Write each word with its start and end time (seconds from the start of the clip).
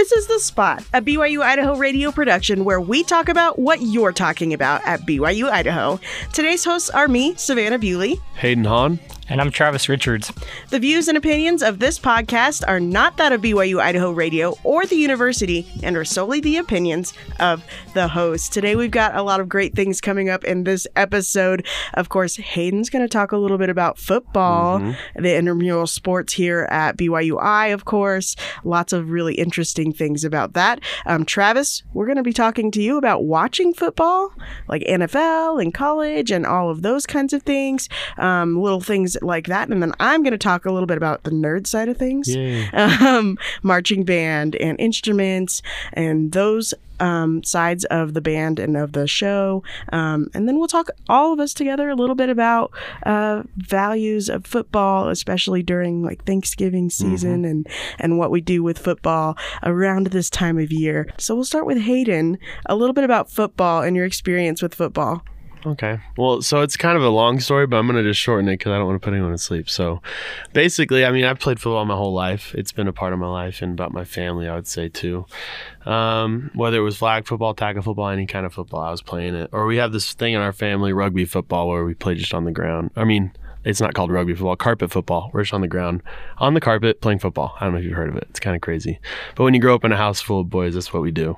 This 0.00 0.12
is 0.12 0.26
The 0.28 0.38
Spot, 0.38 0.82
a 0.94 1.02
BYU 1.02 1.42
Idaho 1.42 1.76
radio 1.76 2.10
production 2.10 2.64
where 2.64 2.80
we 2.80 3.02
talk 3.02 3.28
about 3.28 3.58
what 3.58 3.82
you're 3.82 4.14
talking 4.14 4.54
about 4.54 4.82
at 4.86 5.00
BYU 5.02 5.50
Idaho. 5.50 6.00
Today's 6.32 6.64
hosts 6.64 6.88
are 6.88 7.06
me, 7.06 7.34
Savannah 7.34 7.78
Bewley. 7.78 8.18
Hayden 8.36 8.64
Hon. 8.64 8.98
And 9.30 9.40
I'm 9.40 9.52
Travis 9.52 9.88
Richards. 9.88 10.32
The 10.70 10.80
views 10.80 11.06
and 11.06 11.16
opinions 11.16 11.62
of 11.62 11.78
this 11.78 12.00
podcast 12.00 12.64
are 12.66 12.80
not 12.80 13.16
that 13.18 13.30
of 13.30 13.40
BYU 13.40 13.80
Idaho 13.80 14.10
Radio 14.10 14.56
or 14.64 14.84
the 14.84 14.96
university 14.96 15.68
and 15.84 15.96
are 15.96 16.04
solely 16.04 16.40
the 16.40 16.56
opinions 16.56 17.14
of 17.38 17.64
the 17.94 18.08
host. 18.08 18.52
Today 18.52 18.74
we've 18.74 18.90
got 18.90 19.14
a 19.14 19.22
lot 19.22 19.38
of 19.38 19.48
great 19.48 19.76
things 19.76 20.00
coming 20.00 20.28
up 20.28 20.42
in 20.42 20.64
this 20.64 20.84
episode. 20.96 21.64
Of 21.94 22.08
course, 22.08 22.38
Hayden's 22.38 22.90
going 22.90 23.04
to 23.04 23.08
talk 23.08 23.30
a 23.30 23.36
little 23.36 23.56
bit 23.56 23.70
about 23.70 23.98
football, 23.98 24.80
mm-hmm. 24.80 25.22
the 25.22 25.36
intramural 25.36 25.86
sports 25.86 26.32
here 26.32 26.66
at 26.68 26.96
BYUI, 26.96 27.72
of 27.72 27.84
course. 27.84 28.34
Lots 28.64 28.92
of 28.92 29.10
really 29.10 29.36
interesting 29.36 29.92
things 29.92 30.24
about 30.24 30.54
that. 30.54 30.80
Um, 31.06 31.24
Travis, 31.24 31.84
we're 31.94 32.06
going 32.06 32.16
to 32.16 32.24
be 32.24 32.32
talking 32.32 32.72
to 32.72 32.82
you 32.82 32.96
about 32.98 33.22
watching 33.22 33.74
football, 33.74 34.34
like 34.66 34.82
NFL 34.82 35.62
and 35.62 35.72
college 35.72 36.32
and 36.32 36.44
all 36.44 36.68
of 36.68 36.82
those 36.82 37.06
kinds 37.06 37.32
of 37.32 37.44
things. 37.44 37.88
Um, 38.18 38.60
little 38.60 38.80
things 38.80 39.16
like 39.22 39.46
that. 39.46 39.68
And 39.68 39.82
then 39.82 39.92
I'm 40.00 40.22
going 40.22 40.32
to 40.32 40.38
talk 40.38 40.64
a 40.64 40.72
little 40.72 40.86
bit 40.86 40.96
about 40.96 41.22
the 41.24 41.30
nerd 41.30 41.66
side 41.66 41.88
of 41.88 41.96
things, 41.96 42.28
um, 42.72 43.38
marching 43.62 44.04
band 44.04 44.56
and 44.56 44.78
instruments 44.80 45.62
and 45.92 46.32
those 46.32 46.74
um, 47.00 47.42
sides 47.42 47.84
of 47.86 48.14
the 48.14 48.20
band 48.20 48.58
and 48.58 48.76
of 48.76 48.92
the 48.92 49.06
show. 49.06 49.62
Um, 49.92 50.28
and 50.34 50.46
then 50.46 50.58
we'll 50.58 50.68
talk 50.68 50.90
all 51.08 51.32
of 51.32 51.40
us 51.40 51.54
together 51.54 51.88
a 51.88 51.96
little 51.96 52.14
bit 52.14 52.28
about 52.28 52.72
uh, 53.04 53.42
values 53.56 54.28
of 54.28 54.46
football, 54.46 55.08
especially 55.08 55.62
during 55.62 56.02
like 56.02 56.24
Thanksgiving 56.24 56.90
season 56.90 57.42
mm-hmm. 57.42 57.50
and, 57.50 57.68
and 57.98 58.18
what 58.18 58.30
we 58.30 58.40
do 58.40 58.62
with 58.62 58.78
football 58.78 59.36
around 59.62 60.08
this 60.08 60.30
time 60.30 60.58
of 60.58 60.70
year. 60.70 61.08
So 61.16 61.34
we'll 61.34 61.44
start 61.44 61.66
with 61.66 61.78
Hayden, 61.78 62.38
a 62.66 62.76
little 62.76 62.94
bit 62.94 63.04
about 63.04 63.30
football 63.30 63.82
and 63.82 63.96
your 63.96 64.04
experience 64.04 64.62
with 64.62 64.74
football. 64.74 65.24
Okay. 65.66 65.98
Well, 66.16 66.40
so 66.40 66.62
it's 66.62 66.76
kind 66.76 66.96
of 66.96 67.02
a 67.02 67.08
long 67.08 67.38
story, 67.38 67.66
but 67.66 67.76
I'm 67.76 67.86
going 67.86 68.02
to 68.02 68.08
just 68.08 68.20
shorten 68.20 68.48
it 68.48 68.54
because 68.58 68.72
I 68.72 68.78
don't 68.78 68.86
want 68.86 69.00
to 69.00 69.04
put 69.04 69.12
anyone 69.12 69.32
to 69.32 69.38
sleep. 69.38 69.68
So 69.68 70.00
basically, 70.52 71.04
I 71.04 71.12
mean, 71.12 71.24
I've 71.24 71.38
played 71.38 71.60
football 71.60 71.84
my 71.84 71.96
whole 71.96 72.14
life. 72.14 72.54
It's 72.54 72.72
been 72.72 72.88
a 72.88 72.92
part 72.92 73.12
of 73.12 73.18
my 73.18 73.28
life 73.28 73.60
and 73.60 73.72
about 73.72 73.92
my 73.92 74.04
family, 74.04 74.48
I 74.48 74.54
would 74.54 74.66
say, 74.66 74.88
too. 74.88 75.26
Um, 75.84 76.50
whether 76.54 76.78
it 76.78 76.82
was 76.82 76.96
flag 76.96 77.26
football, 77.26 77.54
tackle 77.54 77.82
football, 77.82 78.08
any 78.08 78.26
kind 78.26 78.46
of 78.46 78.54
football, 78.54 78.80
I 78.80 78.90
was 78.90 79.02
playing 79.02 79.34
it. 79.34 79.50
Or 79.52 79.66
we 79.66 79.76
have 79.76 79.92
this 79.92 80.14
thing 80.14 80.34
in 80.34 80.40
our 80.40 80.52
family, 80.52 80.92
rugby 80.92 81.26
football, 81.26 81.68
where 81.68 81.84
we 81.84 81.94
play 81.94 82.14
just 82.14 82.32
on 82.32 82.44
the 82.44 82.52
ground. 82.52 82.90
I 82.96 83.04
mean, 83.04 83.32
it's 83.64 83.80
not 83.80 83.94
called 83.94 84.10
rugby 84.10 84.34
football, 84.34 84.56
carpet 84.56 84.90
football. 84.90 85.30
We're 85.32 85.42
just 85.42 85.52
on 85.52 85.60
the 85.60 85.68
ground, 85.68 86.02
on 86.38 86.54
the 86.54 86.60
carpet, 86.60 87.00
playing 87.00 87.18
football. 87.18 87.56
I 87.60 87.64
don't 87.64 87.74
know 87.74 87.78
if 87.78 87.84
you've 87.84 87.96
heard 87.96 88.08
of 88.08 88.16
it. 88.16 88.26
It's 88.30 88.40
kind 88.40 88.56
of 88.56 88.62
crazy. 88.62 88.98
But 89.34 89.44
when 89.44 89.54
you 89.54 89.60
grow 89.60 89.74
up 89.74 89.84
in 89.84 89.92
a 89.92 89.96
house 89.96 90.20
full 90.20 90.40
of 90.40 90.50
boys, 90.50 90.74
that's 90.74 90.92
what 90.92 91.02
we 91.02 91.10
do. 91.10 91.36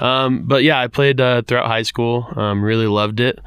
Um, 0.00 0.44
but 0.46 0.64
yeah, 0.64 0.80
I 0.80 0.88
played 0.88 1.20
uh, 1.20 1.42
throughout 1.42 1.66
high 1.66 1.82
school. 1.82 2.26
Um, 2.36 2.62
really 2.62 2.86
loved 2.86 3.20
it. 3.20 3.38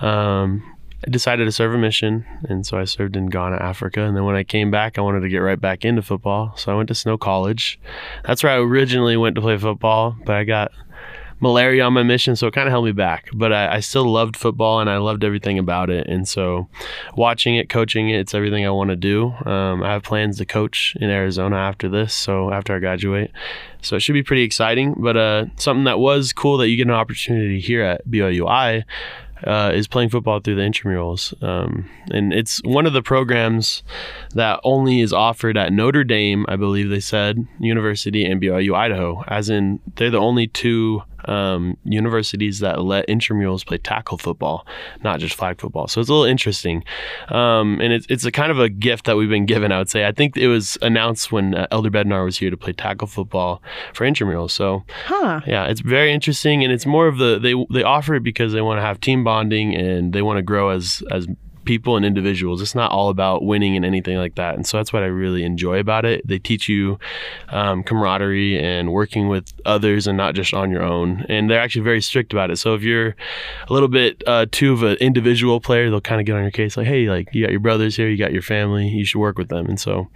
Um, 0.00 0.74
I 1.06 1.10
decided 1.10 1.44
to 1.44 1.52
serve 1.52 1.74
a 1.74 1.78
mission, 1.78 2.24
and 2.48 2.66
so 2.66 2.78
I 2.78 2.84
served 2.84 3.14
in 3.14 3.26
Ghana, 3.26 3.56
Africa. 3.56 4.00
And 4.00 4.16
then 4.16 4.24
when 4.24 4.36
I 4.36 4.42
came 4.42 4.70
back, 4.70 4.96
I 4.96 5.02
wanted 5.02 5.20
to 5.20 5.28
get 5.28 5.38
right 5.38 5.60
back 5.60 5.84
into 5.84 6.00
football, 6.00 6.56
so 6.56 6.72
I 6.72 6.76
went 6.76 6.88
to 6.88 6.94
Snow 6.94 7.18
College. 7.18 7.78
That's 8.24 8.42
where 8.42 8.52
I 8.52 8.56
originally 8.56 9.18
went 9.18 9.34
to 9.34 9.42
play 9.42 9.58
football, 9.58 10.16
but 10.24 10.34
I 10.34 10.44
got 10.44 10.72
malaria 11.44 11.84
on 11.84 11.92
my 11.92 12.02
mission, 12.02 12.34
so 12.34 12.46
it 12.46 12.54
kind 12.54 12.66
of 12.66 12.72
held 12.72 12.86
me 12.86 12.92
back. 12.92 13.28
But 13.34 13.52
I, 13.52 13.76
I, 13.76 13.80
still 13.80 14.06
loved 14.06 14.34
football 14.34 14.80
and 14.80 14.88
I 14.88 14.96
loved 14.96 15.22
everything 15.22 15.58
about 15.58 15.90
it. 15.90 16.06
And 16.06 16.26
so 16.26 16.68
watching 17.16 17.54
it, 17.54 17.68
coaching 17.68 18.08
it, 18.08 18.18
it's 18.18 18.34
everything 18.34 18.66
I 18.66 18.70
want 18.70 18.90
to 18.90 18.96
do. 18.96 19.26
Um, 19.44 19.82
I 19.82 19.92
have 19.92 20.02
plans 20.02 20.38
to 20.38 20.46
coach 20.46 20.96
in 21.00 21.10
Arizona 21.10 21.56
after 21.56 21.88
this, 21.88 22.14
so 22.14 22.50
after 22.50 22.74
I 22.74 22.78
graduate. 22.78 23.30
So 23.82 23.94
it 23.96 24.00
should 24.00 24.14
be 24.14 24.22
pretty 24.22 24.42
exciting. 24.42 24.94
But 24.96 25.16
uh, 25.18 25.44
something 25.56 25.84
that 25.84 25.98
was 25.98 26.32
cool 26.32 26.56
that 26.56 26.68
you 26.68 26.76
get 26.78 26.86
an 26.86 26.94
opportunity 26.94 27.60
here 27.60 27.82
at 27.82 28.08
BYUI 28.08 28.84
uh, 29.46 29.72
is 29.74 29.86
playing 29.86 30.08
football 30.08 30.40
through 30.40 30.54
the 30.54 30.62
intramurals. 30.62 31.42
Um, 31.42 31.90
and 32.10 32.32
it's 32.32 32.62
one 32.64 32.86
of 32.86 32.94
the 32.94 33.02
programs 33.02 33.82
that 34.34 34.60
only 34.64 35.00
is 35.00 35.12
offered 35.12 35.58
at 35.58 35.72
Notre 35.72 36.04
Dame, 36.04 36.46
I 36.48 36.56
believe 36.56 36.88
they 36.88 37.00
said, 37.00 37.46
University 37.60 38.24
and 38.24 38.40
BYU 38.40 38.74
Idaho, 38.74 39.22
as 39.28 39.50
in 39.50 39.80
they're 39.96 40.10
the 40.10 40.18
only 40.18 40.46
two 40.46 41.02
um, 41.28 41.76
universities 41.84 42.60
that 42.60 42.82
let 42.82 43.06
intramurals 43.08 43.66
play 43.66 43.78
tackle 43.78 44.18
football, 44.18 44.66
not 45.02 45.20
just 45.20 45.34
flag 45.34 45.60
football. 45.60 45.88
So 45.88 46.00
it's 46.00 46.10
a 46.10 46.12
little 46.12 46.26
interesting, 46.26 46.84
um, 47.28 47.80
and 47.80 47.92
it's 47.92 48.06
it's 48.08 48.24
a 48.24 48.32
kind 48.32 48.50
of 48.50 48.58
a 48.58 48.68
gift 48.68 49.06
that 49.06 49.16
we've 49.16 49.28
been 49.28 49.46
given. 49.46 49.72
I 49.72 49.78
would 49.78 49.90
say. 49.90 50.06
I 50.06 50.12
think 50.12 50.36
it 50.36 50.48
was 50.48 50.78
announced 50.82 51.32
when 51.32 51.54
uh, 51.54 51.66
Elder 51.70 51.90
Bednar 51.90 52.24
was 52.24 52.38
here 52.38 52.50
to 52.50 52.56
play 52.56 52.72
tackle 52.72 53.06
football 53.06 53.62
for 53.92 54.06
intramurals. 54.06 54.50
So, 54.50 54.84
huh. 55.06 55.40
yeah, 55.46 55.66
it's 55.66 55.80
very 55.80 56.12
interesting, 56.12 56.64
and 56.64 56.72
it's 56.72 56.86
more 56.86 57.06
of 57.06 57.18
the 57.18 57.38
they 57.38 57.54
they 57.70 57.82
offer 57.82 58.14
it 58.14 58.22
because 58.22 58.52
they 58.52 58.62
want 58.62 58.78
to 58.78 58.82
have 58.82 59.00
team 59.00 59.24
bonding 59.24 59.74
and 59.74 60.12
they 60.12 60.22
want 60.22 60.38
to 60.38 60.42
grow 60.42 60.70
as 60.70 61.02
as 61.10 61.26
people 61.64 61.96
and 61.96 62.04
individuals. 62.04 62.62
It's 62.62 62.74
not 62.74 62.90
all 62.90 63.08
about 63.08 63.44
winning 63.44 63.76
and 63.76 63.84
anything 63.84 64.16
like 64.16 64.34
that. 64.36 64.54
And 64.54 64.66
so 64.66 64.76
that's 64.76 64.92
what 64.92 65.02
I 65.02 65.06
really 65.06 65.44
enjoy 65.44 65.78
about 65.78 66.04
it. 66.04 66.26
They 66.26 66.38
teach 66.38 66.68
you 66.68 66.98
um, 67.48 67.82
camaraderie 67.82 68.58
and 68.58 68.92
working 68.92 69.28
with 69.28 69.52
others 69.64 70.06
and 70.06 70.16
not 70.16 70.34
just 70.34 70.54
on 70.54 70.70
your 70.70 70.82
own. 70.82 71.24
And 71.28 71.50
they're 71.50 71.60
actually 71.60 71.82
very 71.82 72.00
strict 72.00 72.32
about 72.32 72.50
it. 72.50 72.56
So 72.56 72.74
if 72.74 72.82
you're 72.82 73.16
a 73.68 73.72
little 73.72 73.88
bit 73.88 74.22
uh, 74.26 74.46
too 74.50 74.72
of 74.72 74.82
an 74.82 74.96
individual 74.96 75.60
player, 75.60 75.90
they'll 75.90 76.00
kind 76.00 76.20
of 76.20 76.26
get 76.26 76.36
on 76.36 76.42
your 76.42 76.50
case 76.50 76.76
like, 76.76 76.86
hey, 76.86 77.08
like 77.08 77.34
you 77.34 77.44
got 77.44 77.50
your 77.50 77.60
brothers 77.60 77.96
here, 77.96 78.08
you 78.08 78.16
got 78.16 78.32
your 78.32 78.42
family, 78.42 78.88
you 78.88 79.04
should 79.04 79.20
work 79.20 79.38
with 79.38 79.48
them. 79.48 79.66
And 79.66 79.80
so, 79.80 80.08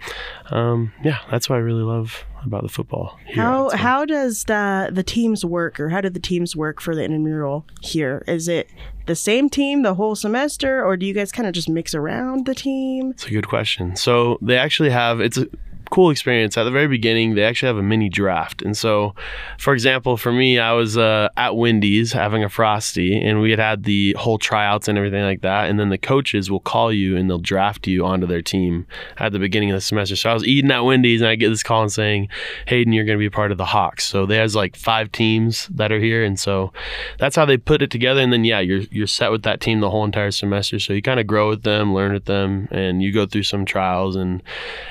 um, 0.51 0.93
yeah, 1.03 1.19
that's 1.29 1.49
what 1.49 1.55
I 1.55 1.59
really 1.59 1.83
love 1.83 2.25
about 2.45 2.63
the 2.63 2.69
football. 2.69 3.17
Here, 3.25 3.35
how 3.35 3.69
how 3.71 4.05
does 4.05 4.45
the 4.45 4.89
the 4.91 5.03
teams 5.03 5.45
work, 5.45 5.79
or 5.79 5.89
how 5.89 6.01
do 6.01 6.09
the 6.09 6.19
teams 6.19 6.55
work 6.55 6.81
for 6.81 6.95
the 6.95 7.03
intramural 7.03 7.65
here? 7.81 8.23
Is 8.27 8.47
it 8.47 8.69
the 9.05 9.15
same 9.15 9.49
team 9.49 9.81
the 9.81 9.95
whole 9.95 10.15
semester, 10.15 10.83
or 10.83 10.97
do 10.97 11.05
you 11.05 11.13
guys 11.13 11.31
kind 11.31 11.47
of 11.47 11.53
just 11.53 11.69
mix 11.69 11.95
around 11.95 12.45
the 12.45 12.55
team? 12.55 13.11
It's 13.11 13.25
a 13.25 13.31
good 13.31 13.47
question. 13.47 13.95
So 13.95 14.37
they 14.41 14.57
actually 14.57 14.89
have 14.89 15.19
it's 15.19 15.37
a 15.37 15.47
cool 15.89 16.09
experience. 16.09 16.57
At 16.57 16.63
the 16.63 16.71
very 16.71 16.87
beginning, 16.87 17.35
they 17.35 17.43
actually 17.43 17.67
have 17.67 17.77
a 17.77 17.83
mini 17.83 18.09
draft. 18.09 18.61
And 18.61 18.77
so, 18.77 19.15
for 19.57 19.73
example, 19.73 20.17
for 20.17 20.31
me, 20.31 20.59
I 20.59 20.73
was 20.73 20.97
uh, 20.97 21.29
at 21.37 21.55
Wendy's 21.55 22.13
having 22.13 22.43
a 22.43 22.49
Frosty, 22.49 23.19
and 23.19 23.41
we 23.41 23.49
had 23.51 23.59
had 23.59 23.83
the 23.83 24.15
whole 24.19 24.37
tryouts 24.37 24.87
and 24.87 24.97
everything 24.97 25.23
like 25.23 25.41
that. 25.41 25.69
And 25.69 25.79
then 25.79 25.89
the 25.89 25.97
coaches 25.97 26.49
will 26.51 26.59
call 26.59 26.91
you 26.91 27.17
and 27.17 27.29
they'll 27.29 27.37
draft 27.39 27.87
you 27.87 28.05
onto 28.05 28.27
their 28.27 28.41
team 28.41 28.85
at 29.17 29.31
the 29.31 29.39
beginning 29.39 29.71
of 29.71 29.75
the 29.75 29.81
semester. 29.81 30.15
So 30.15 30.29
I 30.29 30.33
was 30.33 30.45
eating 30.45 30.71
at 30.71 30.81
Wendy's, 30.81 31.21
and 31.21 31.29
I 31.29 31.35
get 31.35 31.49
this 31.49 31.63
call 31.63 31.81
and 31.81 31.91
saying, 31.91 32.29
Hayden, 32.67 32.93
you're 32.93 33.05
going 33.05 33.17
to 33.17 33.19
be 33.19 33.25
a 33.25 33.31
part 33.31 33.51
of 33.51 33.57
the 33.57 33.65
Hawks. 33.65 34.05
So 34.05 34.25
there's 34.25 34.55
like 34.55 34.75
five 34.75 35.11
teams 35.11 35.67
that 35.67 35.91
are 35.91 35.99
here. 35.99 36.23
And 36.23 36.39
so 36.39 36.71
that's 37.17 37.35
how 37.35 37.45
they 37.45 37.57
put 37.57 37.81
it 37.81 37.91
together. 37.91 38.21
And 38.21 38.31
then, 38.31 38.43
yeah, 38.43 38.59
you're, 38.59 38.83
you're 38.91 39.07
set 39.07 39.31
with 39.31 39.43
that 39.43 39.61
team 39.61 39.79
the 39.79 39.89
whole 39.89 40.05
entire 40.05 40.31
semester. 40.31 40.79
So 40.79 40.93
you 40.93 41.01
kind 41.01 41.19
of 41.19 41.27
grow 41.27 41.49
with 41.49 41.63
them, 41.63 41.93
learn 41.93 42.13
with 42.13 42.25
them, 42.25 42.67
and 42.71 43.01
you 43.01 43.11
go 43.11 43.25
through 43.25 43.43
some 43.43 43.65
trials 43.65 44.15
and 44.15 44.43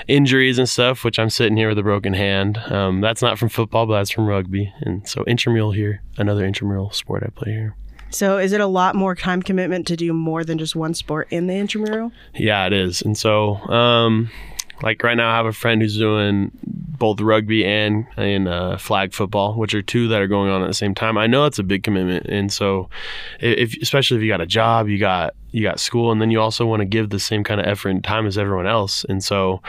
injuries 0.07 0.59
and 0.59 0.69
stuff 0.69 0.88
stuff, 0.88 1.04
which 1.04 1.19
I'm 1.19 1.28
sitting 1.28 1.56
here 1.56 1.69
with 1.69 1.78
a 1.78 1.82
broken 1.82 2.15
hand. 2.15 2.56
Um, 2.59 3.00
that's 3.03 3.21
not 3.21 3.38
from 3.38 3.50
football, 3.50 3.87
but 3.87 3.99
that's 3.99 4.10
from 4.10 4.26
rugby. 4.26 4.72
And 4.81 5.06
so 5.06 5.22
intramural 5.25 5.72
here, 5.72 6.03
another 6.16 6.47
intramural 6.47 6.91
sport 6.93 7.22
I 7.26 7.31
play 7.31 7.53
here. 7.53 7.76
So 8.10 8.38
is 8.38 8.53
it 8.53 8.62
a 8.62 8.66
lot 8.66 8.94
more 8.94 9.15
time 9.15 9.43
commitment 9.43 9.87
to 9.88 9.97
do 9.97 10.15
more 10.15 10.44
than 10.44 10.56
just 10.56 10.75
one 10.75 10.94
sport 10.94 11.28
in 11.31 11.47
the 11.47 11.54
intramural? 11.54 12.10
Yeah, 12.34 12.66
it 12.66 12.72
is. 12.72 13.03
And 13.03 13.19
so, 13.19 13.56
um, 13.69 14.31
like 14.82 15.03
right 15.03 15.15
now, 15.15 15.31
I 15.31 15.37
have 15.37 15.44
a 15.44 15.53
friend 15.53 15.82
who's 15.82 15.99
doing 15.99 16.53
both 16.65 17.20
rugby 17.20 17.66
and 17.66 18.06
and 18.16 18.49
uh, 18.49 18.78
flag 18.78 19.12
football, 19.12 19.59
which 19.59 19.75
are 19.75 19.82
two 19.82 20.09
that 20.09 20.22
are 20.22 20.26
going 20.26 20.50
on 20.50 20.62
at 20.62 20.69
the 20.69 20.75
same 20.75 20.94
time. 20.94 21.19
I 21.19 21.26
know 21.26 21.44
it's 21.44 21.59
a 21.59 21.62
big 21.62 21.82
commitment, 21.82 22.26
and 22.26 22.50
so 22.50 22.88
if 23.41 23.76
especially 23.82 24.16
if 24.16 24.22
you 24.22 24.31
got 24.31 24.41
a 24.41 24.47
job, 24.47 24.88
you 24.88 24.99
got 24.99 25.34
you 25.50 25.62
got 25.62 25.81
school, 25.81 26.12
and 26.12 26.21
then 26.21 26.31
you 26.31 26.41
also 26.41 26.67
want 26.67 26.81
to 26.81 26.87
give 26.87 27.11
the 27.11 27.19
same 27.19 27.43
kind 27.43 27.61
of 27.61 27.67
effort 27.67 27.91
and 27.91 28.05
time 28.05 28.27
as 28.27 28.37
everyone 28.37 28.67
else. 28.67 29.05
And 29.09 29.23
so, 29.25 29.62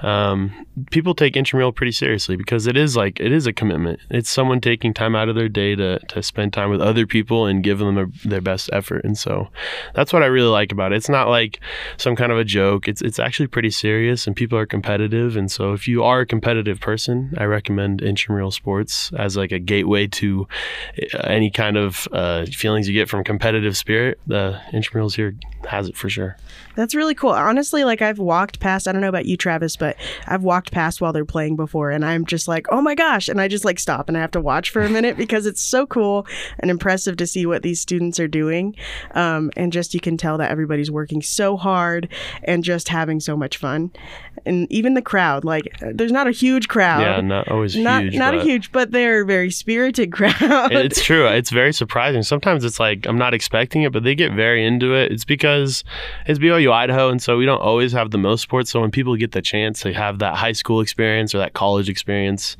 um, 0.00 0.66
people 0.90 1.14
take 1.14 1.36
intramural 1.36 1.72
pretty 1.72 1.92
seriously 1.92 2.36
because 2.36 2.66
it 2.66 2.76
is 2.76 2.96
like 2.96 3.20
it 3.20 3.32
is 3.32 3.46
a 3.46 3.52
commitment. 3.52 4.00
It's 4.10 4.30
someone 4.30 4.60
taking 4.60 4.94
time 4.94 5.14
out 5.14 5.28
of 5.28 5.34
their 5.34 5.48
day 5.48 5.74
to 5.74 5.98
to 5.98 6.22
spend 6.22 6.52
time 6.52 6.70
with 6.70 6.80
other 6.80 7.06
people 7.06 7.46
and 7.46 7.62
give 7.62 7.78
them 7.78 7.98
a, 7.98 8.06
their 8.26 8.40
best 8.40 8.70
effort. 8.72 9.04
And 9.04 9.18
so, 9.18 9.48
that's 9.94 10.12
what 10.12 10.22
I 10.22 10.26
really 10.26 10.48
like 10.48 10.72
about 10.72 10.92
it. 10.92 10.96
It's 10.96 11.08
not 11.08 11.28
like 11.28 11.60
some 11.98 12.16
kind 12.16 12.32
of 12.32 12.38
a 12.38 12.44
joke. 12.44 12.88
It's 12.88 13.02
it's 13.02 13.18
actually 13.18 13.48
pretty 13.48 13.70
serious, 13.70 14.26
and 14.26 14.34
people 14.34 14.58
are 14.58 14.66
competitive. 14.66 15.36
And 15.36 15.50
so, 15.50 15.72
if 15.72 15.86
you 15.86 16.02
are 16.04 16.20
a 16.20 16.26
competitive 16.26 16.80
person, 16.80 17.34
I 17.36 17.44
recommend 17.44 18.00
intramural 18.00 18.50
sports 18.50 19.12
as 19.18 19.36
like 19.36 19.52
a 19.52 19.58
gateway 19.58 20.06
to 20.06 20.48
uh, 21.14 21.18
any 21.24 21.50
kind 21.50 21.76
of 21.76 22.08
uh, 22.12 22.46
feelings 22.46 22.88
you 22.88 22.94
get 22.94 23.08
from 23.08 23.24
competitive 23.24 23.76
spirit. 23.76 24.18
The 24.26 24.60
intramurals 24.72 25.17
here 25.18 25.34
has 25.66 25.88
it 25.88 25.96
for 25.96 26.08
sure. 26.08 26.36
That's 26.76 26.94
really 26.94 27.14
cool. 27.14 27.30
Honestly, 27.30 27.82
like 27.84 28.00
I've 28.00 28.18
walked 28.18 28.60
past, 28.60 28.86
I 28.86 28.92
don't 28.92 29.00
know 29.00 29.08
about 29.08 29.26
you, 29.26 29.36
Travis, 29.36 29.76
but 29.76 29.96
I've 30.26 30.44
walked 30.44 30.70
past 30.70 31.00
while 31.00 31.12
they're 31.12 31.24
playing 31.24 31.56
before 31.56 31.90
and 31.90 32.04
I'm 32.04 32.24
just 32.24 32.46
like, 32.46 32.66
oh 32.70 32.80
my 32.80 32.94
gosh. 32.94 33.28
And 33.28 33.40
I 33.40 33.48
just 33.48 33.64
like 33.64 33.80
stop 33.80 34.08
and 34.08 34.16
I 34.16 34.20
have 34.20 34.30
to 34.32 34.40
watch 34.40 34.70
for 34.70 34.82
a 34.82 34.88
minute 34.88 35.16
because 35.18 35.44
it's 35.44 35.60
so 35.60 35.86
cool 35.86 36.26
and 36.60 36.70
impressive 36.70 37.16
to 37.16 37.26
see 37.26 37.46
what 37.46 37.62
these 37.62 37.80
students 37.80 38.20
are 38.20 38.28
doing. 38.28 38.76
Um, 39.14 39.50
and 39.56 39.72
just 39.72 39.92
you 39.92 40.00
can 40.00 40.16
tell 40.16 40.38
that 40.38 40.50
everybody's 40.50 40.90
working 40.90 41.20
so 41.20 41.56
hard 41.56 42.08
and 42.44 42.62
just 42.62 42.88
having 42.88 43.18
so 43.18 43.36
much 43.36 43.56
fun. 43.56 43.90
And 44.46 44.70
even 44.70 44.94
the 44.94 45.02
crowd, 45.02 45.44
like 45.44 45.76
there's 45.80 46.12
not 46.12 46.28
a 46.28 46.32
huge 46.32 46.68
crowd. 46.68 47.00
Yeah, 47.00 47.20
not 47.20 47.48
always 47.48 47.74
not, 47.74 48.04
huge. 48.04 48.14
Not 48.14 48.34
a 48.34 48.42
huge, 48.42 48.70
but 48.70 48.92
they're 48.92 49.22
a 49.22 49.26
very 49.26 49.50
spirited 49.50 50.12
crowd. 50.12 50.72
It's 50.72 51.02
true. 51.02 51.26
It's 51.26 51.50
very 51.50 51.72
surprising. 51.72 52.22
Sometimes 52.22 52.64
it's 52.64 52.78
like 52.78 53.04
I'm 53.06 53.18
not 53.18 53.34
expecting 53.34 53.82
it, 53.82 53.92
but 53.92 54.04
they 54.04 54.14
get 54.14 54.32
very 54.32 54.64
into 54.64 54.94
it. 54.94 55.07
It's 55.10 55.24
because 55.24 55.84
it's 56.26 56.38
BYU 56.38 56.72
Idaho, 56.72 57.08
and 57.08 57.20
so 57.22 57.36
we 57.36 57.46
don't 57.46 57.60
always 57.60 57.92
have 57.92 58.10
the 58.10 58.18
most 58.18 58.42
sports. 58.42 58.70
So 58.70 58.80
when 58.80 58.90
people 58.90 59.16
get 59.16 59.32
the 59.32 59.42
chance 59.42 59.80
to 59.82 59.92
have 59.92 60.18
that 60.20 60.36
high 60.36 60.52
school 60.52 60.80
experience 60.80 61.34
or 61.34 61.38
that 61.38 61.54
college 61.54 61.88
experience, 61.88 62.56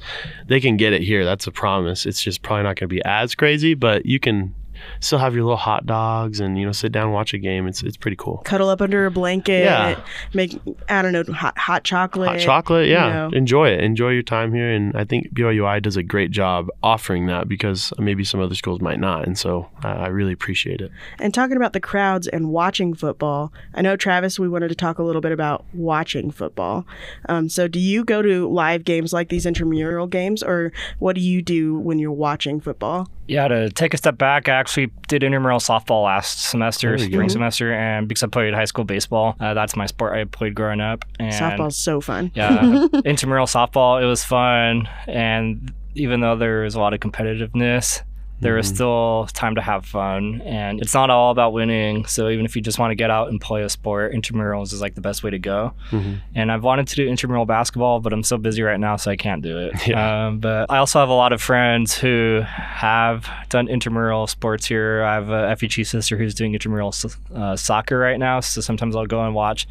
they 0.46 0.60
can 0.60 0.76
get 0.76 0.92
it 0.92 1.02
here. 1.02 1.24
That's 1.24 1.46
a 1.46 1.52
promise. 1.52 2.06
It's 2.06 2.22
just 2.22 2.42
probably 2.42 2.64
not 2.64 2.76
going 2.76 2.88
to 2.88 2.94
be 2.94 3.02
as 3.04 3.34
crazy, 3.34 3.74
but 3.74 4.06
you 4.06 4.18
can 4.18 4.54
still 5.00 5.18
have 5.18 5.34
your 5.34 5.44
little 5.44 5.56
hot 5.56 5.86
dogs 5.86 6.40
and 6.40 6.58
you 6.58 6.66
know 6.66 6.72
sit 6.72 6.92
down 6.92 7.04
and 7.04 7.12
watch 7.12 7.34
a 7.34 7.38
game. 7.38 7.66
It's 7.66 7.82
it's 7.82 7.96
pretty 7.96 8.16
cool. 8.16 8.38
Cuddle 8.44 8.68
up 8.68 8.80
under 8.80 9.06
a 9.06 9.10
blanket. 9.10 9.64
Yeah. 9.64 10.00
Make 10.34 10.58
I 10.88 11.02
don't 11.02 11.12
know 11.12 11.24
hot 11.32 11.56
hot 11.58 11.84
chocolate. 11.84 12.28
Hot 12.28 12.40
chocolate, 12.40 12.86
you 12.86 12.94
yeah. 12.94 13.08
know. 13.08 13.30
Enjoy 13.32 13.68
it. 13.68 13.82
Enjoy 13.82 14.10
your 14.10 14.22
time 14.22 14.52
here, 14.52 14.70
and 14.70 14.96
I 14.96 15.04
think 15.04 15.32
BYUI 15.34 15.82
does 15.82 15.96
a 15.96 16.02
great 16.02 16.30
job 16.30 16.68
offering 16.82 17.26
that 17.26 17.48
because 17.48 17.92
maybe 17.98 18.24
some 18.24 18.40
other 18.40 18.54
schools 18.54 18.80
might 18.80 19.00
not, 19.00 19.26
and 19.26 19.38
so 19.38 19.68
I, 19.82 19.90
I 19.90 20.06
really 20.08 20.32
appreciate 20.32 20.80
it. 20.80 20.90
And 21.18 21.32
talking 21.32 21.56
about 21.56 21.72
the 21.72 21.80
crowds 21.80 22.28
and 22.28 22.50
watching 22.50 22.94
football, 22.94 23.52
I 23.74 23.82
know 23.82 23.96
Travis. 23.96 24.38
We 24.38 24.48
wanted 24.48 24.68
to 24.68 24.74
talk 24.74 24.98
a 24.98 25.02
little 25.02 25.20
bit 25.20 25.32
about 25.32 25.64
watching 25.74 26.30
football. 26.30 26.86
Um, 27.28 27.48
so, 27.48 27.68
do 27.68 27.78
you 27.78 28.04
go 28.04 28.22
to 28.22 28.48
live 28.48 28.84
games 28.84 29.12
like 29.12 29.28
these 29.28 29.46
intramural 29.46 30.06
games, 30.06 30.42
or 30.42 30.72
what 30.98 31.14
do 31.14 31.20
you 31.20 31.42
do 31.42 31.78
when 31.78 31.98
you're 31.98 32.12
watching 32.12 32.60
football? 32.60 33.08
Yeah, 33.28 33.46
to 33.46 33.68
take 33.70 33.92
a 33.94 33.96
step 33.98 34.16
back, 34.18 34.48
I 34.48 34.52
actually 34.52 34.90
did 35.06 35.22
intramural 35.22 35.60
softball 35.60 36.04
last 36.04 36.44
semester, 36.44 36.96
There 36.96 37.06
you 37.06 37.12
spring 37.12 37.28
go. 37.28 37.32
semester, 37.32 37.72
and 37.72 38.08
because 38.08 38.22
I 38.22 38.26
played 38.28 38.54
high 38.54 38.64
school 38.64 38.84
baseball, 38.84 39.36
uh, 39.38 39.52
that's 39.54 39.76
my 39.76 39.86
sport 39.86 40.14
I 40.14 40.24
played 40.24 40.54
growing 40.54 40.80
up. 40.80 41.04
And 41.20 41.32
Softball's 41.32 41.76
so 41.76 42.00
fun. 42.00 42.32
yeah, 42.34 42.86
intramural 43.04 43.46
softball, 43.46 44.02
it 44.02 44.06
was 44.06 44.24
fun, 44.24 44.88
and 45.06 45.72
even 45.94 46.20
though 46.20 46.36
there 46.36 46.62
was 46.62 46.74
a 46.74 46.80
lot 46.80 46.94
of 46.94 47.00
competitiveness, 47.00 48.02
there 48.40 48.54
was 48.54 48.70
Mhm. 48.70 48.74
still 48.74 49.28
time 49.32 49.54
to 49.56 49.60
have 49.60 49.84
fun, 49.84 50.42
and 50.44 50.80
it's 50.80 50.94
not 50.94 51.10
all 51.10 51.30
about 51.32 51.52
winning. 51.52 52.04
So 52.06 52.28
even 52.28 52.44
if 52.44 52.54
you 52.54 52.62
just 52.62 52.78
want 52.78 52.92
to 52.92 52.94
get 52.94 53.10
out 53.10 53.28
and 53.28 53.40
play 53.40 53.62
a 53.62 53.68
sport, 53.68 54.12
intramurals 54.14 54.72
is 54.72 54.80
like 54.80 54.94
the 54.94 55.00
best 55.00 55.22
way 55.24 55.30
to 55.30 55.38
go. 55.38 55.72
Mhm. 55.90 56.18
And 56.34 56.52
I've 56.52 56.62
wanted 56.62 56.86
to 56.88 56.96
do 56.96 57.08
intramural 57.08 57.46
basketball, 57.46 58.00
but 58.00 58.12
I'm 58.12 58.22
so 58.22 58.36
busy 58.38 58.62
right 58.62 58.78
now, 58.78 58.96
so 58.96 59.10
I 59.10 59.16
can't 59.16 59.42
do 59.42 59.58
it. 59.58 59.72
Yeah. 59.88 60.26
Um, 60.28 60.38
but 60.38 60.66
I 60.70 60.78
also 60.78 61.00
have 61.00 61.08
a 61.08 61.14
lot 61.14 61.32
of 61.32 61.40
friends 61.42 61.98
who 61.98 62.42
have 62.44 63.28
done 63.48 63.66
intramural 63.68 64.26
sports 64.26 64.66
here. 64.66 65.02
I 65.02 65.14
have 65.14 65.30
a 65.30 65.48
FEG 65.56 65.84
sister 65.84 66.16
who's 66.16 66.34
doing 66.34 66.52
intramural 66.52 66.94
uh, 67.34 67.56
soccer 67.56 67.98
right 67.98 68.18
now, 68.18 68.40
so 68.40 68.60
sometimes 68.60 68.94
I'll 68.94 69.06
go 69.06 69.24
and 69.24 69.34
watch 69.34 69.66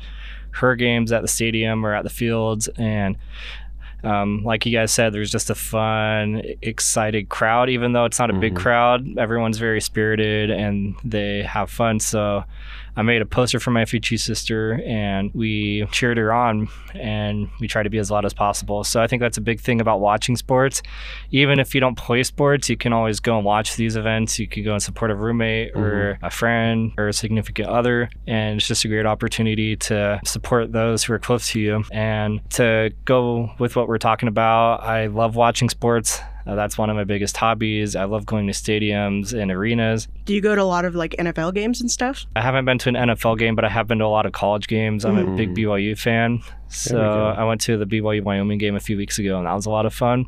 her 0.51 0.75
games 0.75 1.11
at 1.11 1.21
the 1.21 1.27
stadium 1.27 1.85
or 1.85 1.93
at 1.93 2.03
the 2.03 2.09
fields. 2.09 2.67
And 2.77 3.15
um, 4.07 4.43
like 4.43 4.65
you 4.65 4.71
guys 4.71 4.91
said, 4.91 5.13
there's 5.13 5.31
just 5.31 5.49
a 5.49 5.55
fun, 5.55 6.41
excited 6.61 7.29
crowd. 7.29 7.69
Even 7.69 7.93
though 7.93 8.05
it's 8.05 8.19
not 8.19 8.29
a 8.29 8.33
big 8.33 8.53
Mhm. 8.53 8.57
crowd, 8.57 9.17
everyone's 9.17 9.57
very 9.57 9.81
spirited 9.81 10.49
and 10.49 10.95
they 11.03 11.43
have 11.43 11.69
fun. 11.69 11.99
So 11.99 12.43
I 12.97 13.03
made 13.03 13.21
a 13.21 13.25
poster 13.25 13.59
for 13.59 13.69
my 13.69 13.85
FEG 13.85 14.17
sister 14.17 14.81
and 14.85 15.31
we 15.35 15.85
cheered 15.91 16.17
her 16.17 16.33
on 16.33 16.67
and 16.95 17.47
we 17.59 17.67
try 17.67 17.83
to 17.83 17.89
be 17.91 17.99
as 17.99 18.09
loud 18.09 18.25
as 18.25 18.33
possible. 18.33 18.83
So 18.83 19.01
I 19.01 19.07
think 19.07 19.21
that's 19.21 19.37
a 19.37 19.41
big 19.41 19.59
thing 19.59 19.79
about 19.79 19.99
watching 19.99 20.35
sports. 20.35 20.81
Even 21.29 21.59
if 21.59 21.75
you 21.75 21.79
don't 21.79 21.95
play 21.95 22.23
sports, 22.23 22.69
you 22.69 22.75
can 22.75 22.93
always 22.93 23.19
go 23.19 23.37
and 23.37 23.45
watch 23.45 23.75
these 23.75 23.95
events. 23.95 24.39
You 24.39 24.47
can 24.47 24.63
go 24.63 24.73
and 24.73 24.81
support 24.81 25.11
a 25.11 25.15
roommate 25.15 25.75
or 25.75 26.15
mm-hmm. 26.15 26.25
a 26.25 26.29
friend 26.31 26.91
or 26.97 27.07
a 27.07 27.13
significant 27.13 27.69
other. 27.69 28.09
And 28.25 28.57
it's 28.57 28.67
just 28.67 28.83
a 28.83 28.87
great 28.87 29.05
opportunity 29.05 29.75
to 29.75 30.19
support 30.25 30.71
those 30.71 31.03
who 31.03 31.13
are 31.13 31.19
close 31.19 31.49
to 31.51 31.59
you. 31.59 31.83
And 31.91 32.41
to 32.51 32.91
go 33.05 33.51
with 33.59 33.75
what 33.75 33.87
we're 33.87 33.99
talking 33.99 34.27
about, 34.27 34.83
I 34.83 35.05
love 35.05 35.35
watching 35.35 35.69
sports. 35.69 36.19
Uh, 36.47 36.55
that's 36.55 36.77
one 36.77 36.89
of 36.89 36.95
my 36.95 37.03
biggest 37.03 37.35
hobbies. 37.35 37.95
I 37.95 38.05
love 38.05 38.25
going 38.25 38.47
to 38.47 38.53
stadiums 38.53 39.33
and 39.37 39.51
arenas. 39.51 40.07
Do 40.25 40.33
you 40.33 40.39
go 40.39 40.55
to 40.55 40.61
a 40.61 40.63
lot 40.63 40.85
of 40.85 40.95
like 40.95 41.11
NFL 41.19 41.53
games 41.53 41.81
and 41.81 41.91
stuff? 41.91 42.25
I 42.37 42.41
haven't 42.41 42.63
been 42.65 42.77
to 42.79 42.89
an 42.89 42.95
NFL 42.95 43.37
game, 43.37 43.53
but 43.55 43.65
I 43.65 43.69
have 43.69 43.87
been 43.87 43.99
to 43.99 44.05
a 44.05 44.07
lot 44.07 44.25
of 44.25 44.31
college 44.31 44.67
games. 44.67 45.03
I'm 45.03 45.17
a 45.17 45.35
big 45.35 45.49
Mm. 45.53 45.57
BYU 45.57 45.97
fan. 45.99 46.41
So 46.69 46.95
go. 46.97 47.35
I 47.37 47.43
went 47.43 47.59
to 47.61 47.77
the 47.77 47.85
BYU 47.85 48.23
Wyoming 48.23 48.57
game 48.59 48.75
a 48.75 48.79
few 48.79 48.95
weeks 48.97 49.19
ago, 49.19 49.37
and 49.37 49.45
that 49.45 49.53
was 49.53 49.65
a 49.65 49.69
lot 49.69 49.85
of 49.85 49.93
fun. 49.93 50.25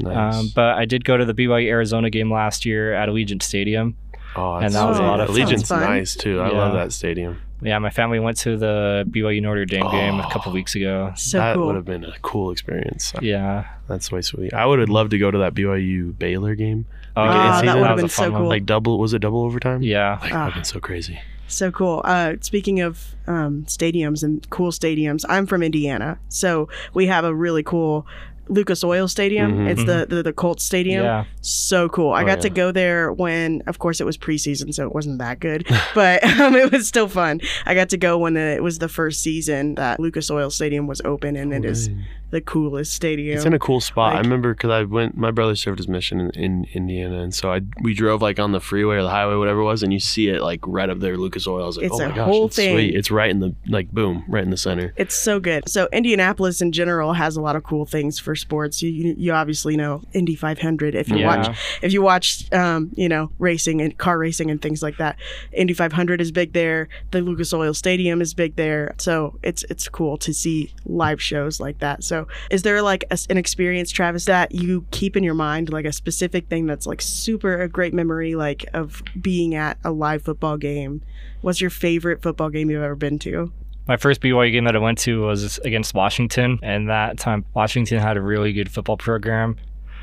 Nice. 0.00 0.34
Um, 0.34 0.50
but 0.54 0.76
I 0.78 0.84
did 0.84 1.04
go 1.04 1.16
to 1.16 1.24
the 1.24 1.34
BYU 1.34 1.68
Arizona 1.68 2.10
game 2.10 2.32
last 2.32 2.66
year 2.66 2.92
at 2.94 3.08
Allegiant 3.08 3.42
Stadium. 3.42 3.96
oh, 4.36 4.54
and 4.56 4.64
that's 4.64 4.74
that 4.74 4.88
was 4.88 4.98
a 4.98 5.02
lot 5.02 5.20
of 5.20 5.28
fun. 5.28 5.36
Allegiant's 5.36 5.68
Sounds 5.68 5.82
fun. 5.84 5.90
nice 5.96 6.16
too. 6.16 6.40
I 6.40 6.48
love 6.50 6.72
that 6.74 6.92
stadium. 6.92 7.40
Yeah, 7.62 7.78
my 7.78 7.90
family 7.90 8.18
went 8.18 8.36
to 8.38 8.56
the 8.56 9.04
BYU 9.08 9.40
Notre 9.40 9.64
Dame 9.64 9.88
game 9.90 10.18
a 10.20 10.26
Oh. 10.26 10.30
couple 10.30 10.52
weeks 10.52 10.74
ago. 10.74 11.12
So 11.16 11.38
that 11.38 11.54
cool. 11.54 11.66
would 11.66 11.76
have 11.76 11.84
been 11.84 12.04
a 12.04 12.12
cool 12.22 12.50
experience. 12.50 13.12
Yeah. 13.22 13.64
That's 13.88 14.10
way 14.10 14.20
sweet. 14.22 14.52
I 14.52 14.66
would 14.66 14.78
have 14.80 14.88
loved 14.88 15.10
to 15.12 15.18
go 15.18 15.30
to 15.30 15.38
that 15.38 15.54
BYU 15.54 16.12
Baylor 16.18 16.54
game. 16.54 16.86
Oh, 17.16 17.22
Like, 17.22 17.30
Ah, 17.36 17.62
that 17.64 17.76
would 17.78 17.86
have 17.86 17.96
been 17.96 18.04
a 18.06 18.08
fun 18.08 18.26
so 18.26 18.30
one. 18.32 18.40
cool. 18.42 18.48
Like 18.48 18.66
double 18.66 18.98
was 18.98 19.12
it 19.14 19.20
double 19.20 19.42
overtime? 19.44 19.82
Yeah. 19.82 20.18
Like 20.20 20.20
that 20.22 20.32
would 20.32 20.34
Ah. 20.34 20.44
have 20.46 20.54
been 20.54 20.64
so 20.64 20.80
crazy. 20.80 21.20
So 21.48 21.70
cool. 21.70 22.00
Uh, 22.04 22.34
speaking 22.40 22.80
of 22.80 23.14
um, 23.26 23.64
stadiums 23.68 24.22
and 24.24 24.48
cool 24.50 24.70
stadiums, 24.72 25.24
I'm 25.28 25.46
from 25.46 25.62
Indiana, 25.62 26.18
so 26.28 26.68
we 26.94 27.06
have 27.06 27.24
a 27.24 27.34
really 27.34 27.62
cool 27.62 28.06
Lucas 28.52 28.84
Oil 28.84 29.08
Stadium. 29.08 29.52
Mhm. 29.52 29.70
It's 29.70 29.84
the, 29.84 30.06
the 30.08 30.22
the 30.22 30.32
Colts 30.32 30.64
Stadium. 30.64 31.04
Yeah. 31.04 31.24
So 31.40 31.88
cool. 31.88 32.12
I 32.12 32.22
Oh, 32.22 32.26
got 32.26 32.40
to 32.42 32.50
go 32.50 32.70
there 32.72 33.12
when, 33.12 33.62
of 33.66 33.78
course, 33.78 34.00
it 34.00 34.04
was 34.04 34.16
preseason, 34.18 34.72
so 34.74 34.86
it 34.86 34.94
wasn't 34.94 35.18
that 35.18 35.40
good, 35.40 35.66
but 35.94 36.22
um, 36.40 36.54
it 36.54 36.70
was 36.70 36.86
still 36.86 37.08
fun. 37.08 37.40
I 37.66 37.74
got 37.74 37.88
to 37.90 37.96
go 37.96 38.18
when 38.18 38.36
it 38.36 38.62
was 38.62 38.78
the 38.78 38.88
first 38.88 39.22
season 39.22 39.74
that 39.76 39.98
Lucas 40.00 40.30
Oil 40.30 40.50
Stadium 40.50 40.86
was 40.86 41.00
open, 41.04 41.36
and 41.36 41.52
it 41.52 41.64
is. 41.64 41.88
The 42.32 42.40
coolest 42.40 42.92
stadium. 42.94 43.36
It's 43.36 43.44
in 43.46 43.52
a 43.52 43.58
cool 43.58 43.80
spot. 43.80 44.16
I 44.16 44.18
remember 44.18 44.54
because 44.54 44.70
I 44.70 44.82
went. 44.82 45.16
My 45.16 45.30
brother 45.30 45.54
served 45.54 45.78
his 45.78 45.86
mission 45.86 46.18
in, 46.18 46.30
in 46.32 46.66
Indiana, 46.72 47.20
and 47.20 47.32
so 47.32 47.52
I 47.52 47.60
we 47.82 47.94
drove 47.94 48.20
like 48.22 48.40
on 48.40 48.50
the 48.52 48.58
freeway 48.60 48.96
or 48.96 49.02
the 49.02 49.10
highway, 49.10 49.36
whatever 49.36 49.60
it 49.60 49.64
was, 49.64 49.82
and 49.84 49.92
you 49.92 50.00
see 50.00 50.28
it 50.28 50.42
like 50.42 50.60
right 50.66 50.90
up 50.90 50.98
there, 50.98 51.16
Lucas 51.16 51.46
Oil. 51.46 51.62
I 51.62 51.66
was 51.66 51.76
like, 51.76 51.86
It's 51.86 52.00
oh 52.00 52.08
my 52.08 52.14
gosh, 52.16 52.26
whole 52.26 52.46
it's 52.46 52.56
thing. 52.56 52.74
sweet. 52.74 52.94
It's 52.96 53.10
right 53.10 53.30
in 53.30 53.38
the 53.40 53.54
like 53.68 53.90
boom, 53.92 54.24
right 54.28 54.42
in 54.42 54.50
the 54.50 54.56
center. 54.56 54.92
It's 54.96 55.14
so 55.14 55.38
good. 55.38 55.68
So 55.68 55.88
Indianapolis 55.92 56.60
in 56.62 56.72
general 56.72 57.12
has 57.12 57.36
a 57.36 57.40
lot 57.42 57.54
of 57.54 57.62
cool 57.64 57.86
things 57.86 58.18
for 58.18 58.34
sports. 58.34 58.82
You 58.82 58.90
you, 58.90 59.14
you 59.16 59.32
obviously 59.32 59.76
know 59.76 60.02
Indy 60.14 60.34
500 60.34 60.94
if 60.94 61.08
you 61.10 61.18
Yeah. 61.18 61.26
watch 61.26 61.58
if 61.82 61.92
you 61.92 62.00
watch 62.02 62.50
um, 62.52 62.90
you 62.94 63.08
know 63.08 63.30
racing 63.38 63.80
and 63.82 63.96
car 63.98 64.18
racing 64.18 64.50
and 64.50 64.60
things 64.60 64.82
like 64.82 64.96
that. 64.96 65.16
Indy 65.52 65.74
500 65.74 66.20
is 66.20 66.32
big 66.32 66.54
there. 66.54 66.88
The 67.10 67.20
Lucas 67.20 67.52
Oil 67.52 67.74
Stadium 67.74 68.22
is 68.22 68.32
big 68.32 68.56
there. 68.56 68.94
So 68.98 69.38
it's 69.42 69.64
it's 69.64 69.86
cool 69.88 70.16
to 70.16 70.32
see 70.32 70.72
live 70.86 71.20
shows 71.20 71.60
like 71.60 71.78
that. 71.80 72.02
So 72.02 72.21
is 72.50 72.62
there 72.62 72.82
like 72.82 73.04
a, 73.10 73.18
an 73.30 73.36
experience, 73.36 73.90
Travis, 73.90 74.24
that 74.26 74.54
you 74.54 74.86
keep 74.90 75.16
in 75.16 75.24
your 75.24 75.34
mind, 75.34 75.72
like 75.72 75.84
a 75.84 75.92
specific 75.92 76.48
thing 76.48 76.66
that's 76.66 76.86
like 76.86 77.00
super 77.00 77.60
a 77.60 77.68
great 77.68 77.94
memory, 77.94 78.34
like 78.34 78.64
of 78.72 79.02
being 79.20 79.54
at 79.54 79.78
a 79.84 79.90
live 79.90 80.22
football 80.22 80.56
game? 80.56 81.02
What's 81.40 81.60
your 81.60 81.70
favorite 81.70 82.22
football 82.22 82.50
game 82.50 82.70
you've 82.70 82.82
ever 82.82 82.96
been 82.96 83.18
to? 83.20 83.52
My 83.88 83.96
first 83.96 84.20
BYU 84.20 84.52
game 84.52 84.64
that 84.64 84.76
I 84.76 84.78
went 84.78 84.98
to 84.98 85.22
was 85.22 85.58
against 85.58 85.92
Washington, 85.92 86.58
and 86.62 86.88
that 86.88 87.18
time 87.18 87.44
Washington 87.52 87.98
had 87.98 88.16
a 88.16 88.20
really 88.20 88.52
good 88.52 88.70
football 88.70 88.96
program. 88.96 89.56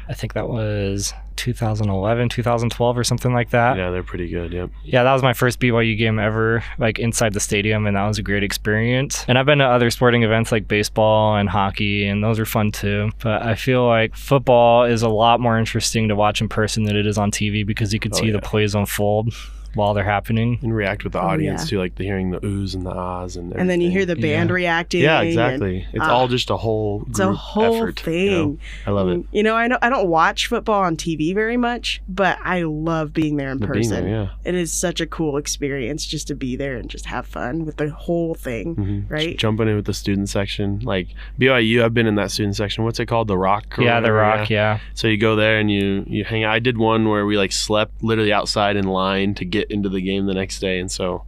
I 0.09 0.13
think 0.13 0.33
that 0.33 0.49
was 0.49 1.13
2011, 1.35 2.29
2012, 2.29 2.97
or 2.97 3.03
something 3.03 3.31
like 3.31 3.51
that. 3.51 3.77
Yeah, 3.77 3.91
they're 3.91 4.01
pretty 4.03 4.27
good. 4.27 4.51
Yep. 4.51 4.71
Yeah, 4.83 5.03
that 5.03 5.13
was 5.13 5.21
my 5.21 5.33
first 5.33 5.59
BYU 5.59 5.95
game 5.97 6.17
ever, 6.17 6.63
like 6.79 6.97
inside 6.99 7.33
the 7.33 7.39
stadium, 7.39 7.85
and 7.85 7.95
that 7.95 8.07
was 8.07 8.17
a 8.17 8.23
great 8.23 8.43
experience. 8.43 9.23
And 9.27 9.37
I've 9.37 9.45
been 9.45 9.59
to 9.59 9.65
other 9.65 9.89
sporting 9.91 10.23
events 10.23 10.51
like 10.51 10.67
baseball 10.67 11.35
and 11.35 11.47
hockey, 11.47 12.07
and 12.07 12.23
those 12.23 12.39
are 12.39 12.45
fun 12.45 12.71
too. 12.71 13.11
But 13.21 13.43
I 13.43 13.53
feel 13.55 13.85
like 13.85 14.15
football 14.15 14.83
is 14.83 15.03
a 15.03 15.09
lot 15.09 15.39
more 15.39 15.59
interesting 15.59 16.07
to 16.09 16.15
watch 16.15 16.41
in 16.41 16.49
person 16.49 16.83
than 16.83 16.95
it 16.97 17.05
is 17.05 17.17
on 17.17 17.31
TV 17.31 17.65
because 17.65 17.93
you 17.93 17.99
can 17.99 18.11
Oh, 18.13 18.17
see 18.17 18.31
the 18.31 18.39
plays 18.41 18.73
unfold 18.75 19.33
while 19.73 19.93
they're 19.93 20.03
happening. 20.03 20.59
And 20.61 20.73
react 20.75 21.03
with 21.03 21.13
the 21.13 21.19
Oh, 21.21 21.27
audience 21.27 21.61
yeah. 21.63 21.69
too, 21.69 21.79
like 21.79 21.95
the 21.95 22.03
hearing 22.03 22.31
the 22.31 22.39
oohs 22.41 22.73
and 22.75 22.85
the 22.85 22.91
ahs 22.91 23.35
and 23.35 23.53
and 23.53 23.69
then 23.69 23.81
you 23.81 23.89
hear 23.91 24.05
the 24.05 24.15
band 24.15 24.49
Yeah. 24.49 24.53
reacting. 24.55 25.01
Yeah, 25.01 25.19
and 25.19 25.27
exactly. 25.29 25.85
It's 25.93 26.05
ah, 26.05 26.11
all 26.11 26.27
just 26.27 26.49
a 26.49 26.57
whole 26.57 27.05
It's 27.09 27.19
a 27.19 27.31
whole 27.33 27.75
effort, 27.75 27.99
you 27.99 28.03
thing. 28.05 28.31
know? 28.31 28.57
I 28.87 28.91
love 28.91 29.09
it. 29.09 29.25
You 29.31 29.43
know, 29.43 29.55
I 29.55 29.67
know 29.67 29.77
I 29.81 29.89
don't 29.89 30.07
watch 30.07 30.47
football 30.47 30.81
on 30.83 30.95
TV 30.97 31.33
very 31.33 31.57
much, 31.57 32.01
but 32.07 32.37
I 32.43 32.63
love 32.63 33.13
being 33.13 33.37
there 33.37 33.49
in 33.51 33.59
The 33.59 33.67
person. 33.67 34.05
there, 34.05 34.07
yeah. 34.13 34.29
It 34.45 34.55
is 34.55 34.71
such 34.71 34.99
a 35.01 35.05
cool 35.07 35.37
experience 35.37 36.05
just 36.05 36.27
to 36.27 36.35
be 36.35 36.55
there 36.55 36.75
and 36.77 36.89
just 36.89 37.05
have 37.07 37.25
fun 37.25 37.65
with 37.65 37.77
the 37.77 37.89
whole 37.89 38.33
thing, 38.35 38.75
hmm 38.75 38.99
right? 39.13 39.37
Jumping 39.37 39.67
in 39.67 39.75
with 39.75 39.85
the 39.85 39.93
student 39.93 40.29
section, 40.29 40.79
like 40.83 41.07
BYU, 41.39 41.83
I've 41.83 41.93
been 41.93 42.07
in 42.07 42.15
that 42.15 42.31
student 42.31 42.55
section. 42.55 42.83
What's 42.83 42.99
it 42.99 43.05
called? 43.07 43.27
The 43.27 43.37
Rock. 43.37 43.77
or 43.77 43.83
Yeah, 43.83 43.99
the 43.99 44.03
whatever, 44.11 44.17
rock, 44.17 44.49
yeah. 44.49 44.79
So 44.93 45.07
you 45.07 45.17
go 45.17 45.35
there 45.35 45.59
and 45.59 45.69
you 45.71 46.03
you 46.07 46.23
hang 46.23 46.43
out. 46.43 46.53
I 46.53 46.59
did 46.59 46.77
one 46.77 47.09
where 47.09 47.25
we 47.25 47.37
like 47.37 47.51
slept 47.51 48.03
literally 48.03 48.31
outside 48.33 48.75
in 48.75 48.85
line 48.85 49.33
to 49.35 49.45
get 49.45 49.58
into 49.69 49.89
the 49.89 50.01
game 50.01 50.25
the 50.25 50.33
next 50.33 50.59
day, 50.59 50.79
and 50.79 50.91
so 50.91 51.23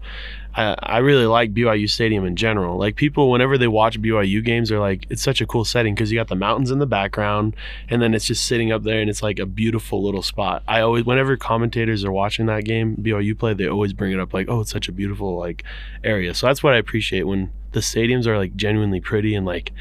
I, 0.53 0.75
I 0.81 0.97
really 0.97 1.25
like 1.25 1.53
BYU 1.53 1.89
Stadium 1.89 2.25
in 2.25 2.35
general. 2.35 2.77
Like 2.77 2.95
people, 2.95 3.31
whenever 3.31 3.57
they 3.57 3.67
watch 3.67 4.01
BYU 4.01 4.43
games, 4.43 4.69
they're 4.69 4.79
like, 4.79 5.07
it's 5.09 5.21
such 5.21 5.39
a 5.39 5.45
cool 5.45 5.63
setting 5.63 5.95
because 5.95 6.11
you 6.11 6.19
got 6.19 6.27
the 6.27 6.35
mountains 6.35 6.71
in 6.71 6.79
the 6.79 6.85
background, 6.85 7.55
and 7.89 8.01
then 8.01 8.13
it's 8.13 8.25
just 8.25 8.45
sitting 8.45 8.71
up 8.71 8.83
there, 8.83 9.00
and 9.00 9.09
it's 9.09 9.23
like 9.23 9.39
a 9.39 9.45
beautiful 9.45 10.03
little 10.03 10.21
spot. 10.21 10.63
I 10.67 10.81
always, 10.81 11.05
whenever 11.05 11.38
commentators 11.38 12.03
are 12.03 12.11
watching 12.11 12.47
that 12.47 12.65
game, 12.65 12.97
BYU 12.97 13.38
play, 13.38 13.53
they 13.53 13.67
always 13.67 13.93
bring 13.93 14.11
it 14.11 14.19
up 14.19 14.33
like, 14.33 14.47
oh, 14.50 14.61
it's 14.61 14.71
such 14.71 14.89
a 14.89 14.91
beautiful 14.91 15.38
like 15.38 15.63
area. 16.03 16.33
So 16.33 16.47
that's 16.47 16.61
what 16.61 16.73
I 16.73 16.77
appreciate 16.77 17.23
when 17.23 17.51
the 17.71 17.79
stadiums 17.79 18.27
are 18.27 18.38
like 18.38 18.55
genuinely 18.55 19.00
pretty 19.00 19.35
and 19.35 19.45
like, 19.45 19.71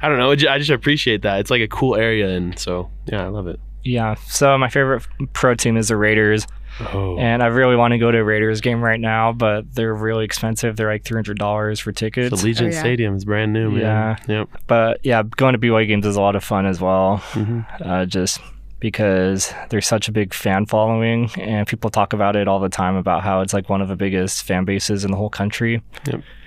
I 0.00 0.08
don't 0.08 0.18
know, 0.18 0.30
I 0.30 0.58
just 0.58 0.70
appreciate 0.70 1.22
that. 1.22 1.40
It's 1.40 1.50
like 1.50 1.62
a 1.62 1.68
cool 1.68 1.96
area, 1.96 2.30
and 2.30 2.58
so 2.58 2.90
yeah, 3.06 3.24
I 3.24 3.28
love 3.28 3.46
it. 3.46 3.60
Yeah. 3.84 4.14
So 4.26 4.56
my 4.58 4.68
favorite 4.68 5.06
pro 5.32 5.54
team 5.54 5.76
is 5.76 5.88
the 5.88 5.96
Raiders. 5.96 6.46
Oh. 6.92 7.16
And 7.18 7.40
I 7.42 7.46
really 7.46 7.76
want 7.76 7.92
to 7.92 7.98
go 7.98 8.10
to 8.10 8.18
a 8.18 8.24
Raiders 8.24 8.60
game 8.60 8.82
right 8.82 8.98
now, 8.98 9.32
but 9.32 9.72
they're 9.74 9.94
really 9.94 10.24
expensive. 10.24 10.74
They're 10.76 10.90
like 10.90 11.04
three 11.04 11.16
hundred 11.16 11.38
dollars 11.38 11.78
for 11.78 11.92
tickets. 11.92 12.30
The 12.30 12.36
Allegiant 12.48 12.62
Oh, 12.62 12.70
yeah. 12.70 12.80
Stadium 12.80 13.14
is 13.14 13.24
brand 13.24 13.52
new, 13.52 13.70
man. 13.70 13.80
Yeah. 13.80 14.16
Yep. 14.26 14.48
But 14.66 15.00
yeah, 15.04 15.22
going 15.36 15.52
to 15.52 15.58
BYU 15.60 15.86
games 15.86 16.04
is 16.04 16.16
a 16.16 16.20
lot 16.20 16.34
of 16.34 16.42
fun 16.42 16.66
as 16.66 16.80
well. 16.80 17.18
hmm 17.18 17.60
Uh, 17.80 18.06
just 18.06 18.40
because 18.80 19.54
there's 19.70 19.86
such 19.86 20.08
a 20.08 20.12
big 20.12 20.34
fan 20.34 20.66
following, 20.66 21.30
and 21.38 21.66
people 21.66 21.90
talk 21.90 22.12
about 22.12 22.36
it 22.36 22.48
all 22.48 22.58
the 22.60 22.68
time 22.68 22.96
about 22.96 23.22
how 23.22 23.40
it's 23.40 23.54
like 23.54 23.68
one 23.68 23.80
of 23.80 23.88
the 23.88 23.96
biggest 23.96 24.42
fan 24.42 24.64
bases 24.64 25.04
in 25.04 25.10
the 25.10 25.16
whole 25.16 25.30
country. 25.30 25.80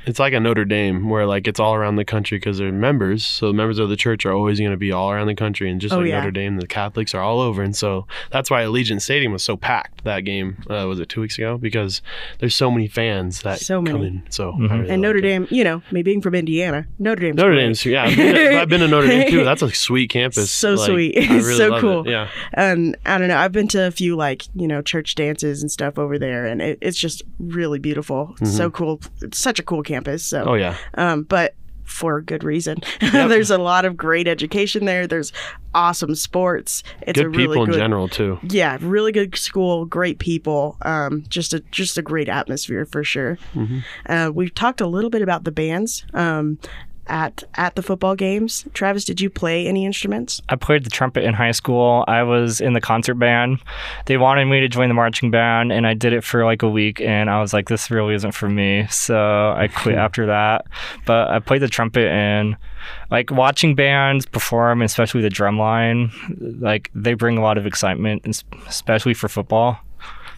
It's 0.08 0.20
like 0.20 0.34
a 0.34 0.40
Notre 0.40 0.66
Dame 0.66 1.10
where 1.10 1.26
like 1.28 1.48
it's 1.48 1.60
all 1.60 1.76
around 1.76 1.98
the 1.98 2.06
country 2.06 2.38
because 2.40 2.58
they're 2.58 2.72
members. 2.72 3.26
So 3.26 3.54
members 3.54 3.78
of 3.78 3.90
the 3.90 3.96
church 3.96 4.26
are 4.26 4.32
always 4.34 4.58
going 4.58 4.72
to 4.72 4.78
be 4.78 4.92
all 4.92 5.12
around 5.12 5.28
the 5.28 5.36
country, 5.36 5.70
and 5.70 5.80
just 5.80 5.94
Oh, 5.94 6.00
like 6.00 6.08
yeah. 6.08 6.18
Notre 6.20 6.32
Dame, 6.32 6.58
the 6.58 6.66
Catholics 6.68 7.14
are 7.14 7.22
all 7.22 7.40
over, 7.40 7.62
and 7.62 7.76
so 7.76 8.08
that's 8.32 8.50
why 8.50 8.64
Allegiant 8.64 9.02
Stadium 9.02 9.32
was 9.34 9.44
so 9.44 9.56
packed 9.58 10.04
that 10.06 10.22
game. 10.22 10.64
Uh, 10.70 10.86
was 10.88 11.00
it 11.00 11.10
two 11.10 11.22
weeks 11.22 11.38
ago? 11.38 11.58
Because 11.58 12.02
there's 12.40 12.56
so 12.56 12.72
many 12.72 12.88
fans 12.88 13.42
that 13.44 13.60
So 13.60 13.84
come 13.84 13.96
many. 14.02 14.08
in. 14.08 14.24
So 14.30 14.54
Mhm. 14.54 14.60
Really 14.70 14.74
and 14.80 14.88
like 14.90 15.00
Notre 15.00 15.20
it. 15.20 15.22
Dame, 15.22 15.48
you 15.52 15.64
know, 15.64 15.82
me 15.92 16.02
being 16.04 16.22
from 16.22 16.34
Indiana, 16.36 16.88
Notre 17.00 17.20
Dame's 17.22 17.36
Notre 17.38 17.52
great. 17.54 17.62
Dame's 17.64 17.86
yeah. 17.86 18.04
I've 18.06 18.16
been, 18.16 18.58
I've 18.60 18.70
been 18.70 18.80
to 18.82 18.88
Notre 18.88 19.08
Dame 19.08 19.30
too. 19.30 19.44
That's 19.44 19.62
a 19.62 19.70
sweet 19.74 20.10
campus. 20.10 20.50
So 20.50 20.76
Like, 20.76 20.90
sweet. 20.90 21.18
I 21.18 21.22
really 21.38 21.54
So 21.56 21.68
love 21.68 21.78
it. 21.78 21.82
cool. 21.82 22.08
Yeah. 22.08 22.30
and 22.54 22.96
I 23.06 23.18
don't 23.18 23.28
know. 23.28 23.38
I've 23.38 23.52
been 23.52 23.68
to 23.70 23.88
a 23.88 23.92
few 23.92 24.16
like 24.16 24.44
you 24.56 24.68
know 24.68 24.82
church 24.82 25.16
dances 25.16 25.62
and 25.62 25.70
stuff 25.72 26.00
over 26.00 26.18
there, 26.18 26.46
and 26.46 26.62
it, 26.62 26.78
it's 26.82 26.98
just 26.98 27.24
really 27.40 27.80
beautiful. 27.80 28.36
So 28.44 28.70
cool. 28.72 29.02
It's 29.22 29.38
such 29.38 29.60
a 29.60 29.64
cool 29.64 29.84
campus. 29.84 29.97
So, 30.26 30.40
Mm-hmm. 30.40 30.50
Oh 30.50 30.54
yeah. 30.56 30.78
um, 30.96 31.24
but 31.24 31.56
for 31.88 32.22
good 32.22 32.44
reason. 32.44 32.78
There's 33.00 33.50
a 33.50 33.58
lot 33.58 33.86
of 33.86 33.96
great 33.96 34.28
education 34.28 34.84
there. 34.86 35.08
There's 35.08 35.32
awesome 35.74 36.16
sports. 36.16 36.84
It's 37.02 37.18
a 37.18 37.24
Good 37.24 37.36
really 37.36 37.58
people 37.58 37.64
in 37.74 37.80
general 37.80 38.10
too. 38.10 38.40
Yeah, 38.44 38.78
really 38.82 39.14
good 39.14 39.36
school, 39.38 39.86
great 39.86 40.20
people, 40.20 40.78
um, 40.82 41.24
just 41.30 41.54
a 41.54 41.62
just 41.72 41.98
a 41.98 42.02
great 42.02 42.28
atmosphere 42.28 42.86
for 42.86 43.04
sure. 43.06 43.38
Mm-hmm. 43.56 43.80
Uh, 44.06 44.30
we've 44.34 44.54
talked 44.54 44.82
a 44.82 44.88
little 44.88 45.10
bit 45.10 45.22
about 45.22 45.46
the 45.46 45.52
bands 45.52 46.06
um, 46.14 46.60
at 47.08 47.44
at 47.56 47.76
the 47.76 47.82
football 47.82 48.16
games. 48.16 48.66
Travis, 48.74 49.06
did 49.06 49.20
you 49.22 49.30
play 49.30 49.68
any 49.68 49.86
instruments? 49.86 50.42
I 50.50 50.56
played 50.56 50.84
the 50.84 50.90
trumpet 50.90 51.24
in 51.24 51.34
high 51.34 51.52
school. 51.52 52.04
I 52.08 52.24
was 52.24 52.62
in 52.62 52.74
the 52.74 52.82
concert 52.82 53.16
band. 53.16 53.60
They 54.06 54.18
wanted 54.18 54.46
me 54.46 54.60
to 54.62 54.68
join 54.68 54.88
the 54.88 54.94
marching 54.94 55.32
band, 55.32 55.72
and 55.72 55.88
I 55.88 55.94
did 55.94 56.14
it 56.14 56.24
for 56.24 56.46
like 56.46 56.64
a 56.64 56.70
week, 56.70 57.02
and 57.02 57.30
I 57.30 57.42
was 57.42 57.54
like, 57.54 57.68
this 57.70 57.90
really 57.90 58.16
isn't 58.16 58.34
for 58.34 58.50
me. 58.50 58.88
So 58.90 59.54
I 59.58 59.68
quit 59.68 59.96
after 60.08 60.26
that. 60.28 60.66
But 61.06 61.30
I 61.30 61.40
played 61.40 61.62
the 61.62 61.68
trumpet, 61.68 62.08
and 62.08 62.56
like 63.12 63.32
watching 63.32 63.76
bands 63.76 64.26
perform, 64.26 64.82
especially 64.82 65.22
the 65.22 65.30
drum 65.30 65.58
line, 65.60 66.12
like 66.60 66.92
they 66.94 67.14
bring 67.14 67.38
a 67.38 67.42
lot 67.42 67.58
of 67.58 67.66
excitement, 67.66 68.26
especially 68.68 69.14
for 69.14 69.28
football. 69.28 69.80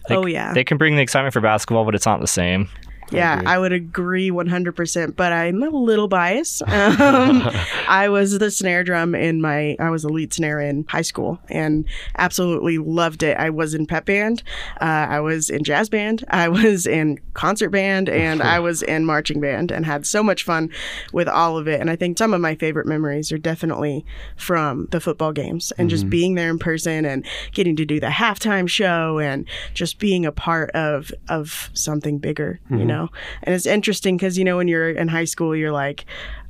Like, 0.08 0.18
oh 0.18 0.26
yeah, 0.26 0.52
They 0.54 0.64
can 0.64 0.78
bring 0.78 0.96
the 0.96 1.02
excitement 1.02 1.32
for 1.32 1.40
basketball, 1.40 1.84
but 1.84 1.94
it's 1.94 2.06
not 2.06 2.20
the 2.20 2.26
same. 2.26 2.68
Yeah, 3.10 3.34
agree. 3.34 3.46
I 3.46 3.58
would 3.58 3.72
agree 3.72 4.30
100%, 4.30 5.16
but 5.16 5.32
I'm 5.32 5.62
a 5.62 5.68
little 5.68 6.08
biased. 6.08 6.62
Um, 7.00 7.48
I 7.88 8.08
was 8.08 8.38
the 8.38 8.50
snare 8.50 8.84
drum 8.84 9.14
in 9.14 9.40
my, 9.40 9.76
I 9.78 9.90
was 9.90 10.02
the 10.02 10.08
lead 10.08 10.32
snare 10.32 10.60
in 10.60 10.84
high 10.88 11.02
school 11.02 11.38
and 11.48 11.84
absolutely 12.18 12.78
loved 12.78 13.22
it. 13.22 13.36
I 13.36 13.50
was 13.50 13.74
in 13.74 13.86
pep 13.86 14.06
band, 14.06 14.42
uh, 14.80 14.84
I 14.84 15.20
was 15.20 15.50
in 15.50 15.64
jazz 15.64 15.88
band, 15.88 16.24
I 16.28 16.48
was 16.48 16.86
in 16.86 17.18
concert 17.34 17.70
band, 17.70 18.08
and 18.08 18.42
I 18.42 18.58
was 18.60 18.82
in 18.82 19.04
marching 19.04 19.40
band 19.40 19.70
and 19.70 19.86
had 19.86 20.06
so 20.06 20.22
much 20.22 20.42
fun 20.44 20.70
with 21.12 21.28
all 21.28 21.56
of 21.58 21.68
it. 21.68 21.80
And 21.80 21.90
I 21.90 21.96
think 21.96 22.18
some 22.18 22.34
of 22.34 22.40
my 22.40 22.54
favorite 22.54 22.86
memories 22.86 23.32
are 23.32 23.38
definitely 23.38 24.04
from 24.36 24.86
the 24.90 25.00
football 25.00 25.32
games 25.32 25.72
and 25.78 25.88
just 25.90 26.08
being 26.10 26.34
there 26.34 26.50
in 26.50 26.58
person 26.58 27.04
and 27.04 27.24
getting 27.52 27.76
to 27.76 27.84
do 27.84 27.98
the 28.00 28.08
halftime 28.08 28.68
show 28.68 29.18
and 29.18 29.46
just 29.74 29.98
being 29.98 30.26
a 30.26 30.32
part 30.32 30.70
of 30.70 31.12
of 31.28 31.70
something 31.74 32.18
bigger, 32.18 32.60
you 32.70 32.84
know. 32.84 32.99
And 33.42 33.54
it's 33.54 33.66
interesting 33.66 34.16
because 34.16 34.36
you 34.36 34.44
know 34.44 34.56
when 34.56 34.68
you're 34.68 34.90
in 34.90 35.08
high 35.08 35.24
school, 35.24 35.54
you're 35.54 35.72
like, 35.72 36.04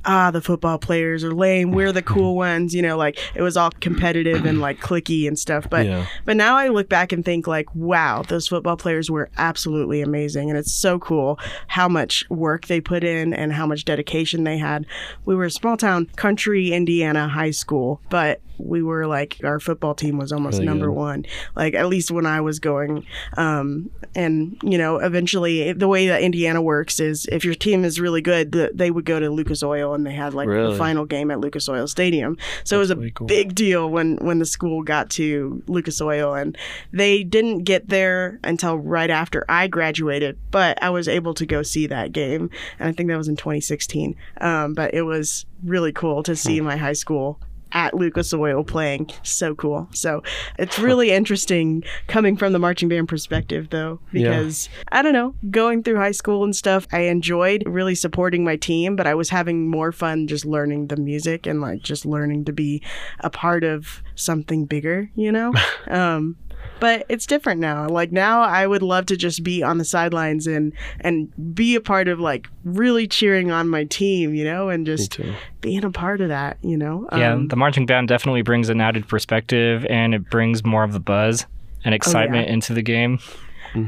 ah, 0.05 0.31
the 0.31 0.41
football 0.41 0.77
players 0.77 1.23
are 1.23 1.33
lame. 1.33 1.71
We're 1.71 1.91
the 1.91 2.01
cool 2.01 2.35
ones, 2.47 2.73
you 2.73 2.81
know. 2.81 2.97
Like 2.97 3.17
it 3.35 3.41
was 3.41 3.57
all 3.57 3.69
competitive 3.79 4.45
and 4.45 4.59
like 4.61 4.79
clicky 4.79 5.27
and 5.27 5.37
stuff. 5.37 5.69
But 5.69 5.85
Yeah. 5.85 6.05
but 6.25 6.37
now 6.37 6.55
I 6.57 6.67
look 6.69 6.89
back 6.89 7.11
and 7.11 7.23
think 7.25 7.47
like, 7.47 7.73
wow, 7.75 8.23
those 8.23 8.47
football 8.47 8.77
players 8.77 9.09
were 9.11 9.29
absolutely 9.37 10.01
amazing, 10.01 10.49
and 10.49 10.57
it's 10.57 10.71
so 10.73 10.99
cool 10.99 11.39
how 11.67 11.87
much 11.87 12.23
work 12.29 12.67
they 12.67 12.81
put 12.81 13.03
in 13.03 13.33
and 13.33 13.53
how 13.53 13.65
much 13.65 13.85
dedication 13.85 14.43
they 14.43 14.57
had. 14.57 14.85
We 15.25 15.35
were 15.35 15.45
a 15.45 15.51
small 15.51 15.77
town, 15.77 16.07
country 16.15 16.71
Indiana 16.71 17.27
high 17.27 17.51
school, 17.51 18.01
but 18.09 18.41
we 18.57 18.83
were 18.83 19.07
like 19.07 19.37
our 19.43 19.59
football 19.59 19.95
team 19.95 20.19
was 20.19 20.31
almost 20.31 20.55
Really 20.59 20.65
number 20.67 20.85
good. 20.85 20.95
one. 20.95 21.25
Like 21.55 21.73
at 21.73 21.87
least 21.87 22.11
when 22.11 22.27
I 22.27 22.41
was 22.41 22.59
going, 22.59 23.05
um, 23.35 23.89
and 24.13 24.55
you 24.61 24.77
know, 24.77 24.97
eventually 24.97 25.73
the 25.73 25.87
way 25.87 26.07
that 26.07 26.21
Indiana 26.21 26.61
works 26.61 26.99
is 26.99 27.25
if 27.31 27.43
your 27.43 27.55
team 27.55 27.83
is 27.83 27.99
really 27.99 28.21
good, 28.21 28.53
th- 28.53 28.71
they 28.75 28.91
would 28.91 29.05
go 29.05 29.19
to 29.19 29.29
Lucas 29.31 29.63
Oil 29.63 29.90
and 29.93 30.05
they 30.05 30.13
had 30.13 30.33
like 30.33 30.47
the 30.47 30.75
final 30.77 31.05
game 31.05 31.31
at 31.31 31.39
Lucas 31.39 31.67
Oil 31.69 31.87
Stadium. 31.87 32.37
So 32.63 32.77
it 32.77 32.79
was 32.79 32.91
a 32.91 32.95
really 32.95 33.11
cool. 33.11 33.27
big 33.27 33.55
deal 33.55 33.89
when 33.89 34.17
when 34.17 34.39
the 34.39 34.45
school 34.45 34.83
got 34.83 35.09
to 35.11 35.63
Lucas 35.67 36.01
Oil, 36.01 36.33
and 36.33 36.57
they 36.91 37.23
didn't 37.23 37.63
get 37.63 37.89
there 37.89 38.39
until 38.43 38.77
right 38.77 39.09
after 39.09 39.45
I 39.49 39.67
graduated. 39.67 40.37
But 40.51 40.81
I 40.81 40.89
was 40.89 41.07
able 41.07 41.33
to 41.35 41.45
go 41.45 41.63
see 41.63 41.87
that 41.87 42.11
game, 42.11 42.49
and 42.79 42.89
I 42.89 42.91
think 42.91 43.09
that 43.09 43.17
was 43.17 43.27
in 43.27 43.35
2016. 43.35 44.15
Um, 44.39 44.73
but 44.73 44.93
it 44.93 45.03
was 45.03 45.45
really 45.63 45.91
cool 45.91 46.23
to 46.23 46.35
see 46.35 46.61
my 46.61 46.77
high 46.77 46.93
school 46.93 47.39
at 47.73 47.93
Lucas 47.93 48.33
Oil 48.33 48.63
playing. 48.63 49.09
So 49.23 49.55
cool. 49.55 49.87
So 49.93 50.23
it's 50.57 50.79
really 50.79 51.11
interesting 51.11 51.83
coming 52.07 52.35
from 52.37 52.53
the 52.53 52.59
marching 52.59 52.89
band 52.89 53.07
perspective, 53.07 53.69
though, 53.69 53.99
Yeah. 54.11 54.29
because 54.29 54.69
I 54.91 55.01
don't 55.01 55.13
know, 55.13 55.35
going 55.49 55.83
through 55.83 55.97
high 55.97 56.11
school 56.11 56.43
and 56.43 56.55
stuff, 56.55 56.87
I 56.91 57.01
enjoyed 57.01 57.63
really 57.65 57.95
supporting 57.95 58.43
my 58.43 58.55
team, 58.55 58.95
but 58.95 59.07
I 59.07 59.15
was 59.15 59.29
having 59.29 59.69
more 59.69 59.91
fun 59.91 60.27
just 60.27 60.45
learning 60.45 60.87
the 60.87 60.97
music 60.97 61.45
and 61.47 61.61
like 61.61 61.81
just 61.81 62.05
learning 62.05 62.45
to 62.45 62.53
be 62.53 62.81
a 63.19 63.29
part 63.29 63.63
of 63.63 64.01
something 64.15 64.65
bigger, 64.65 65.09
you 65.15 65.31
know? 65.31 65.53
um, 65.87 66.35
but 66.81 67.05
it's 67.07 67.25
different 67.25 67.61
now. 67.61 67.87
Like 67.87 68.11
now 68.11 68.41
I 68.41 68.67
would 68.67 68.81
love 68.81 69.05
to 69.05 69.15
just 69.15 69.41
be 69.43 69.63
on 69.63 69.77
the 69.77 69.85
sidelines 69.85 70.45
and 70.47 70.73
and 70.99 71.31
be 71.55 71.75
a 71.75 71.81
part 71.81 72.09
of 72.09 72.19
like 72.19 72.49
really 72.65 73.07
cheering 73.07 73.51
on 73.51 73.69
my 73.69 73.85
team, 73.85 74.35
you 74.35 74.43
know, 74.43 74.67
and 74.67 74.85
just 74.85 75.17
being 75.61 75.85
a 75.85 75.91
part 75.91 76.19
of 76.19 76.27
that, 76.27 76.57
you 76.61 76.75
know. 76.75 77.07
Yeah, 77.13 77.31
Um, 77.33 77.47
the 77.47 77.55
marching 77.55 77.85
band 77.85 78.09
definitely 78.09 78.41
brings 78.41 78.67
an 78.67 78.81
added 78.81 79.07
perspective 79.07 79.85
and 79.89 80.13
it 80.13 80.29
brings 80.29 80.65
more 80.65 80.83
of 80.83 80.91
the 80.91 80.99
buzz 80.99 81.45
and 81.85 81.95
excitement 81.95 82.49
into 82.49 82.73
the 82.73 82.81
game. 82.81 83.19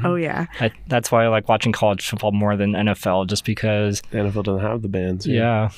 oh 0.06 0.16
yeah. 0.16 0.46
I, 0.62 0.72
that's 0.88 1.12
why 1.12 1.26
I 1.26 1.28
like 1.28 1.50
watching 1.50 1.74
college 1.74 2.08
football 2.08 2.32
more 2.32 2.56
than 2.56 2.72
NFL, 2.72 3.28
just 3.28 3.44
because, 3.44 4.02
The 4.12 4.20
NFL 4.20 4.44
doesn't 4.46 4.62
have 4.62 4.82
the 4.82 4.88
bands. 4.88 5.28
yeah, 5.28 5.72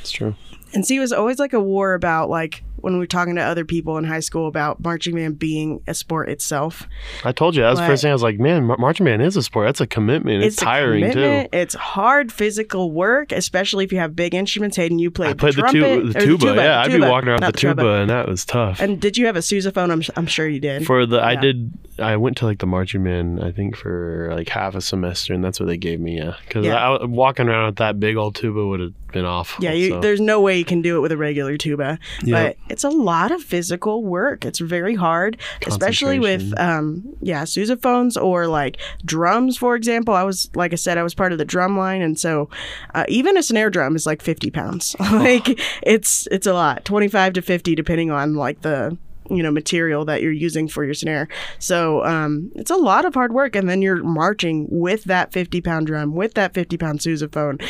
it's 0.00 0.12
true. 0.12 0.36
And 0.74 0.86
see, 0.86 0.96
it 0.96 1.00
was 1.00 1.12
always 1.12 1.38
like 1.38 1.54
a 1.54 1.60
war 1.60 1.94
about 1.94 2.30
like 2.30 2.62
when 2.80 2.94
we 2.94 2.98
were 2.98 3.06
talking 3.06 3.34
to 3.36 3.42
other 3.42 3.64
people 3.64 3.98
in 3.98 4.04
high 4.04 4.20
school 4.20 4.46
about 4.48 4.82
marching 4.82 5.14
band 5.14 5.38
being 5.38 5.82
a 5.86 5.94
sport 5.94 6.28
itself. 6.28 6.88
I 7.24 7.32
told 7.32 7.56
you 7.56 7.62
that 7.62 7.70
was 7.70 7.78
the 7.78 7.86
first 7.86 8.02
thing 8.02 8.10
I 8.10 8.14
was 8.14 8.22
like, 8.22 8.38
man, 8.38 8.64
marching 8.64 9.04
band 9.04 9.22
is 9.22 9.36
a 9.36 9.42
sport. 9.42 9.66
That's 9.66 9.80
a 9.80 9.86
commitment. 9.86 10.44
It's, 10.44 10.60
a 10.60 10.64
tiring 10.64 11.12
too. 11.12 11.48
It's 11.52 11.74
hard 11.74 12.32
physical 12.32 12.90
work, 12.92 13.32
especially 13.32 13.84
if 13.84 13.92
you 13.92 13.98
have 13.98 14.14
big 14.16 14.34
instruments. 14.34 14.76
Hayden, 14.76 14.98
you 14.98 15.10
played 15.10 15.30
I 15.30 15.34
played 15.34 15.54
the, 15.54 15.60
trumpet, 15.62 15.80
tu- 15.80 16.12
the 16.12 16.18
or 16.18 16.22
tuba. 16.38 16.54
Yeah, 16.54 16.80
I'd 16.80 16.92
be 16.92 17.00
walking 17.00 17.28
around 17.28 17.40
not 17.40 17.52
the 17.54 17.58
tuba, 17.58 17.94
and 17.94 18.10
that 18.10 18.28
was 18.28 18.44
tough. 18.44 18.80
And 18.80 19.00
did 19.00 19.16
you 19.16 19.26
have 19.26 19.36
a 19.36 19.40
sousaphone? 19.40 19.90
I'm, 19.90 20.02
I'm 20.16 20.26
sure 20.26 20.48
you 20.48 20.60
did. 20.60 20.86
for 20.86 21.06
the, 21.06 21.20
I 21.22 21.36
did. 21.36 21.72
I 21.98 22.16
went 22.16 22.36
to 22.38 22.46
like 22.46 22.58
the 22.60 22.66
marching 22.66 23.02
band. 23.04 23.42
I 23.42 23.50
think 23.50 23.76
for 23.76 24.32
like 24.32 24.48
half 24.48 24.74
a 24.74 24.80
semester, 24.80 25.34
and 25.34 25.42
that's 25.44 25.58
what 25.58 25.66
they 25.66 25.76
gave 25.76 26.00
me. 26.00 26.18
Yeah, 26.18 26.34
because 26.46 26.64
Yeah. 26.64 26.76
I, 26.76 26.96
I 26.96 27.04
walking 27.04 27.48
around 27.48 27.66
with 27.66 27.76
that 27.76 27.98
big 27.98 28.16
old 28.16 28.34
tuba 28.36 28.64
would 28.66 28.80
have 28.80 29.08
been 29.12 29.24
awful. 29.24 29.64
Yeah, 29.64 29.72
you, 29.72 29.90
so. 29.90 30.00
there's 30.00 30.20
no 30.20 30.40
way 30.40 30.58
you 30.58 30.64
can 30.64 30.82
do 30.82 30.96
it 30.96 31.00
with 31.00 31.12
a 31.12 31.16
regular 31.16 31.56
tuba, 31.56 31.98
Yep. 32.22 32.56
but 32.67 32.67
it's 32.68 32.84
a 32.84 32.90
lot 32.90 33.30
of 33.30 33.42
physical 33.42 34.04
work. 34.04 34.44
It's 34.44 34.58
very 34.58 34.94
hard, 34.94 35.38
especially 35.66 36.18
with 36.18 36.52
um, 36.58 37.16
yeah, 37.20 37.42
sousaphones 37.42 38.20
or 38.20 38.46
like 38.46 38.78
drums, 39.04 39.56
for 39.56 39.74
example. 39.74 40.14
I 40.14 40.22
was 40.22 40.50
like 40.54 40.72
I 40.72 40.76
said, 40.76 40.98
I 40.98 41.02
was 41.02 41.14
part 41.14 41.32
of 41.32 41.38
the 41.38 41.44
drum 41.44 41.76
line, 41.76 42.02
and 42.02 42.18
so 42.18 42.48
uh, 42.94 43.04
even 43.08 43.36
a 43.36 43.42
snare 43.42 43.70
drum 43.70 43.96
is 43.96 44.06
like 44.06 44.22
50 44.22 44.50
pounds. 44.50 44.96
like 45.00 45.60
it's 45.82 46.26
it's 46.30 46.46
a 46.46 46.52
lot, 46.52 46.84
25 46.84 47.34
to 47.34 47.42
50, 47.42 47.74
depending 47.74 48.10
on 48.10 48.34
like 48.34 48.62
the 48.62 48.96
you 49.30 49.42
know 49.42 49.50
material 49.50 50.04
that 50.06 50.22
you're 50.22 50.32
using 50.32 50.68
for 50.68 50.84
your 50.84 50.94
snare. 50.94 51.28
So 51.58 52.04
um, 52.04 52.50
it's 52.54 52.70
a 52.70 52.76
lot 52.76 53.04
of 53.04 53.14
hard 53.14 53.32
work, 53.32 53.56
and 53.56 53.68
then 53.68 53.82
you're 53.82 54.02
marching 54.02 54.66
with 54.70 55.04
that 55.04 55.32
50 55.32 55.60
pound 55.60 55.86
drum, 55.86 56.14
with 56.14 56.34
that 56.34 56.54
50 56.54 56.76
pound 56.76 57.00
sousaphone. 57.00 57.62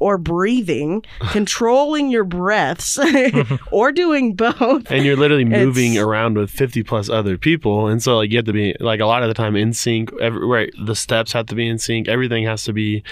Or 0.00 0.16
breathing, 0.16 1.04
controlling 1.32 2.10
your 2.10 2.24
breaths, 2.24 2.98
or 3.72 3.90
doing 3.92 4.34
both. 4.34 4.90
and 4.90 5.04
you're 5.04 5.16
literally 5.16 5.44
moving 5.44 5.92
It's- 5.94 6.04
around 6.04 6.36
with 6.38 6.50
50 6.50 6.82
plus 6.84 7.08
other 7.08 7.36
people 7.36 7.88
and 7.88 8.02
so 8.02 8.16
like 8.18 8.30
you 8.30 8.36
have 8.38 8.44
to 8.46 8.52
be 8.52 8.74
like 8.80 9.00
a 9.00 9.06
lot 9.06 9.22
of 9.22 9.28
the 9.28 9.34
time 9.34 9.56
in 9.56 9.72
sync 9.72 10.10
every, 10.20 10.44
right 10.46 10.72
the 10.80 10.94
steps 10.94 11.32
have 11.32 11.46
to 11.46 11.54
be 11.54 11.66
in 11.68 11.78
sync 11.78 12.06
everything 12.08 12.44
has 12.44 12.62
to 12.64 12.72
be 12.72 13.02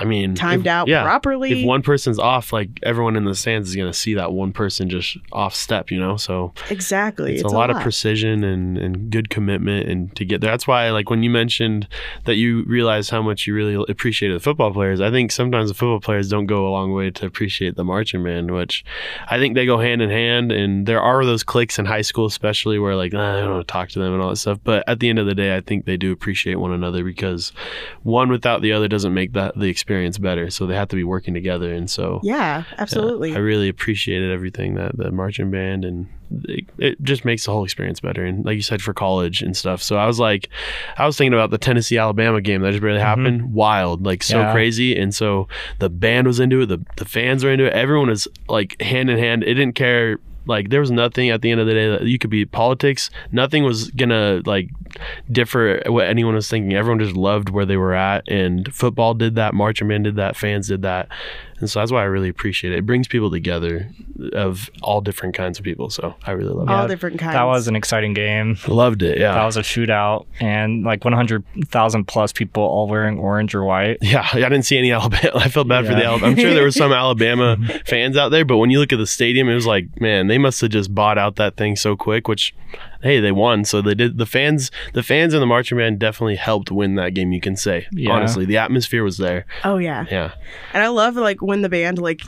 i 0.00 0.04
mean 0.04 0.34
Timed 0.34 0.66
if- 0.66 0.70
out 0.70 0.88
yeah, 0.88 1.02
properly. 1.02 1.60
if 1.60 1.66
one 1.66 1.82
person's 1.82 2.18
off 2.18 2.52
like 2.52 2.70
everyone 2.82 3.16
in 3.16 3.24
the 3.24 3.34
stands 3.34 3.68
is 3.68 3.76
going 3.76 3.90
to 3.90 3.96
see 3.96 4.14
that 4.14 4.32
one 4.32 4.52
person 4.52 4.88
just 4.88 5.16
off 5.32 5.54
step 5.54 5.90
you 5.90 6.00
know? 6.00 6.16
So 6.16 6.52
exactly. 6.70 7.34
it's, 7.34 7.42
a, 7.42 7.48
lot, 7.48 7.70
of 7.70 7.80
precision 7.80 8.42
and, 8.42 8.78
and 8.78 9.10
good 9.10 9.30
commitment 9.30 9.88
and 9.88 10.14
to 10.16 10.24
get 10.24 10.40
there. 10.40 10.50
That's 10.50 10.66
why 10.66 10.90
like 10.90 11.10
when 11.10 11.22
you 11.22 11.30
mentioned 11.30 11.86
that 12.24 12.36
you 12.36 12.64
realized 12.64 13.10
how 13.10 13.22
much 13.22 13.46
you 13.46 13.54
really 13.54 13.84
appreciated 13.88 14.34
the 14.34 14.40
football 14.40 14.72
players 14.72 15.00
i 15.00 15.10
think 15.10 15.30
sometimes 15.30 15.68
the 15.70 15.74
football 15.74 16.00
players 16.00 16.28
don't 16.28 16.46
go 16.46 16.66
a 16.66 16.70
long 16.70 16.92
way 16.92 17.10
to 17.10 17.26
appreciate 17.26 17.76
the 17.76 17.84
marching 17.84 18.22
band 18.24 18.50
which 18.50 18.84
i 19.28 19.38
think 19.38 19.54
they 19.54 19.66
go 19.66 19.78
hand 19.78 20.02
in 20.02 20.10
hand. 20.10 20.52
And 20.52 20.86
there 20.86 21.00
are 21.00 21.24
those 21.24 21.42
cliques 21.42 21.78
in 21.78 21.84
high 21.86 22.00
school 22.02 22.26
especially 22.26 22.78
where 22.78 22.96
like 22.96 23.12
"Ah, 23.14 23.36
i 23.36 23.40
don't 23.40 23.54
want 23.54 23.66
to 23.66 23.72
talk 23.72 23.88
to 23.90 23.98
them 23.98 24.12
and 24.12 24.22
all 24.22 24.30
that 24.30 24.36
stuff. 24.36 24.58
But 24.64 24.84
at 24.88 25.00
the 25.00 25.08
end 25.08 25.18
of 25.18 25.26
the 25.26 25.34
day 25.34 25.56
i 25.56 25.60
think 25.60 25.84
they 25.84 25.96
do 25.96 26.12
appreciate 26.12 26.56
one 26.56 26.72
another 26.72 27.04
because 27.04 27.52
one 28.02 28.28
without 28.30 28.62
the 28.62 28.72
other 28.72 28.88
doesn't 28.88 29.14
make 29.14 29.32
that 29.32 29.58
the 29.58 29.66
experience 29.66 29.89
better 30.18 30.50
so 30.50 30.66
they 30.66 30.74
have 30.74 30.88
to 30.88 30.96
be 30.96 31.04
working 31.04 31.34
together 31.34 31.72
and 31.72 31.90
so 31.90 32.20
Yeah, 32.22 32.64
absolutely. 32.78 33.34
I 33.34 33.38
really 33.38 33.68
appreciated 33.68 34.30
everything 34.30 34.74
that 34.74 34.96
the 34.96 35.10
marching 35.10 35.50
band 35.50 35.84
and 35.84 36.08
it, 36.44 36.64
it 36.78 37.02
just 37.02 37.24
makes 37.24 37.44
the 37.44 37.52
whole 37.52 37.64
experience 37.64 38.00
better. 38.00 38.24
And 38.24 38.44
like 38.44 38.54
you 38.54 38.62
said, 38.62 38.80
for 38.80 38.94
college 38.94 39.42
and 39.42 39.56
stuff. 39.56 39.82
So 39.82 39.96
I 39.96 40.06
was 40.06 40.20
like, 40.20 40.48
I 40.96 41.04
was 41.04 41.16
thinking 41.16 41.34
about 41.34 41.50
the 41.50 41.58
Tennessee 41.58 41.98
Alabama 41.98 42.40
game 42.40 42.62
that 42.62 42.70
just 42.70 42.82
barely 42.82 42.98
mm-hmm. 42.98 43.06
happened. 43.06 43.52
Wild, 43.52 44.04
like 44.06 44.22
so 44.22 44.38
Yeah. 44.38 44.52
crazy. 44.52 44.96
And 44.96 45.14
so 45.14 45.48
the 45.80 45.90
band 45.90 46.26
was 46.26 46.38
into 46.38 46.60
it, 46.60 46.66
the 46.66 46.80
the 46.96 47.04
fans 47.04 47.42
were 47.44 47.50
into 47.50 47.66
it. 47.66 47.72
Everyone 47.72 48.08
was 48.08 48.28
like 48.48 48.80
hand 48.80 49.10
in 49.10 49.18
hand. 49.18 49.42
It 49.42 49.54
didn't 49.54 49.74
care. 49.74 50.18
Like 50.50 50.68
there 50.68 50.80
was 50.80 50.90
nothing 50.90 51.30
at 51.30 51.40
the 51.40 51.50
end 51.50 51.60
of 51.60 51.66
the 51.66 51.72
day 51.72 51.88
that 51.88 52.02
you 52.02 52.18
could 52.18 52.28
be 52.30 52.44
politics. 52.44 53.08
Nothing 53.32 53.64
was 53.64 53.90
gonna 53.90 54.42
like 54.44 54.68
differ 55.30 55.82
what 55.86 56.06
anyone 56.06 56.34
was 56.34 56.48
thinking. 56.48 56.74
Everyone 56.74 56.98
just 56.98 57.16
loved 57.16 57.48
where 57.48 57.64
they 57.64 57.76
were 57.76 57.94
at, 57.94 58.28
and 58.28 58.72
football 58.74 59.14
did 59.14 59.36
that. 59.36 59.54
Marching 59.54 59.88
band 59.88 60.04
did 60.04 60.16
that. 60.16 60.36
Fans 60.36 60.68
did 60.68 60.82
that, 60.82 61.08
and 61.60 61.70
so 61.70 61.80
that's 61.80 61.92
why 61.92 62.00
I 62.00 62.04
really 62.04 62.28
appreciate 62.28 62.72
it. 62.72 62.78
It 62.78 62.86
brings 62.86 63.06
people 63.06 63.30
together 63.30 63.88
of 64.32 64.70
all 64.82 65.00
different 65.00 65.34
kinds 65.34 65.58
of 65.58 65.64
people. 65.64 65.90
So 65.90 66.14
I 66.24 66.32
really 66.32 66.52
love 66.52 66.68
it. 66.68 66.72
All 66.72 66.84
it. 66.84 66.88
different 66.88 67.18
kinds. 67.18 67.34
That 67.34 67.44
was 67.44 67.68
an 67.68 67.76
exciting 67.76 68.14
game. 68.14 68.58
Loved 68.66 69.02
it. 69.02 69.18
Yeah. 69.18 69.34
That 69.34 69.44
was 69.44 69.56
a 69.56 69.62
shootout, 69.62 70.26
and 70.40 70.84
like 70.84 71.04
100,000 71.04 72.04
plus 72.04 72.32
people 72.32 72.62
all 72.62 72.88
wearing 72.88 73.18
orange 73.18 73.54
or 73.54 73.64
white. 73.64 73.98
Yeah, 74.10 74.26
I 74.32 74.40
didn't 74.40 74.62
see 74.62 74.76
any 74.76 74.90
Alabama. 74.90 75.30
I 75.36 75.48
felt 75.48 75.68
bad 75.68 75.86
for 75.86 75.94
the 75.94 76.04
Alabama. 76.04 76.32
I'm 76.32 76.36
sure 76.36 76.52
there 76.52 76.64
were 76.64 76.72
some 76.72 76.92
Alabama 77.00 77.56
fans 77.86 78.16
out 78.16 78.30
there, 78.30 78.44
but 78.44 78.56
when 78.56 78.70
you 78.70 78.80
look 78.80 78.92
at 78.92 78.98
the 78.98 79.06
stadium, 79.06 79.48
it 79.48 79.54
was 79.54 79.66
like, 79.66 80.00
man, 80.00 80.26
they 80.26 80.36
must 80.36 80.60
have 80.62 80.70
just 80.70 80.92
bought 80.92 81.16
out 81.16 81.36
that 81.36 81.56
thing 81.56 81.76
so 81.76 81.94
quick. 81.94 82.26
Which, 82.26 82.52
hey, 83.02 83.20
they 83.20 83.32
won, 83.32 83.64
so 83.64 83.80
they 83.82 83.94
did. 83.94 84.18
The 84.18 84.26
fans, 84.26 84.70
the 84.92 85.02
fans 85.02 85.34
and 85.34 85.42
the 85.42 85.46
marching 85.46 85.78
band 85.78 85.98
definitely 85.98 86.36
helped 86.36 86.70
win 86.70 86.94
that 86.96 87.14
game. 87.14 87.32
You 87.32 87.40
can 87.40 87.56
say 87.56 87.86
Yeah. 87.92 88.12
honestly, 88.12 88.44
the 88.44 88.56
atmosphere 88.58 89.02
was 89.04 89.16
there. 89.18 89.46
Oh 89.64 89.78
yeah. 89.78 90.04
Yeah, 90.10 90.32
And 90.74 90.82
I 90.82 90.88
love 90.88 91.16
like 91.16 91.40
when 91.42 91.62
the 91.62 91.68
band 91.68 91.98
like 91.98 92.20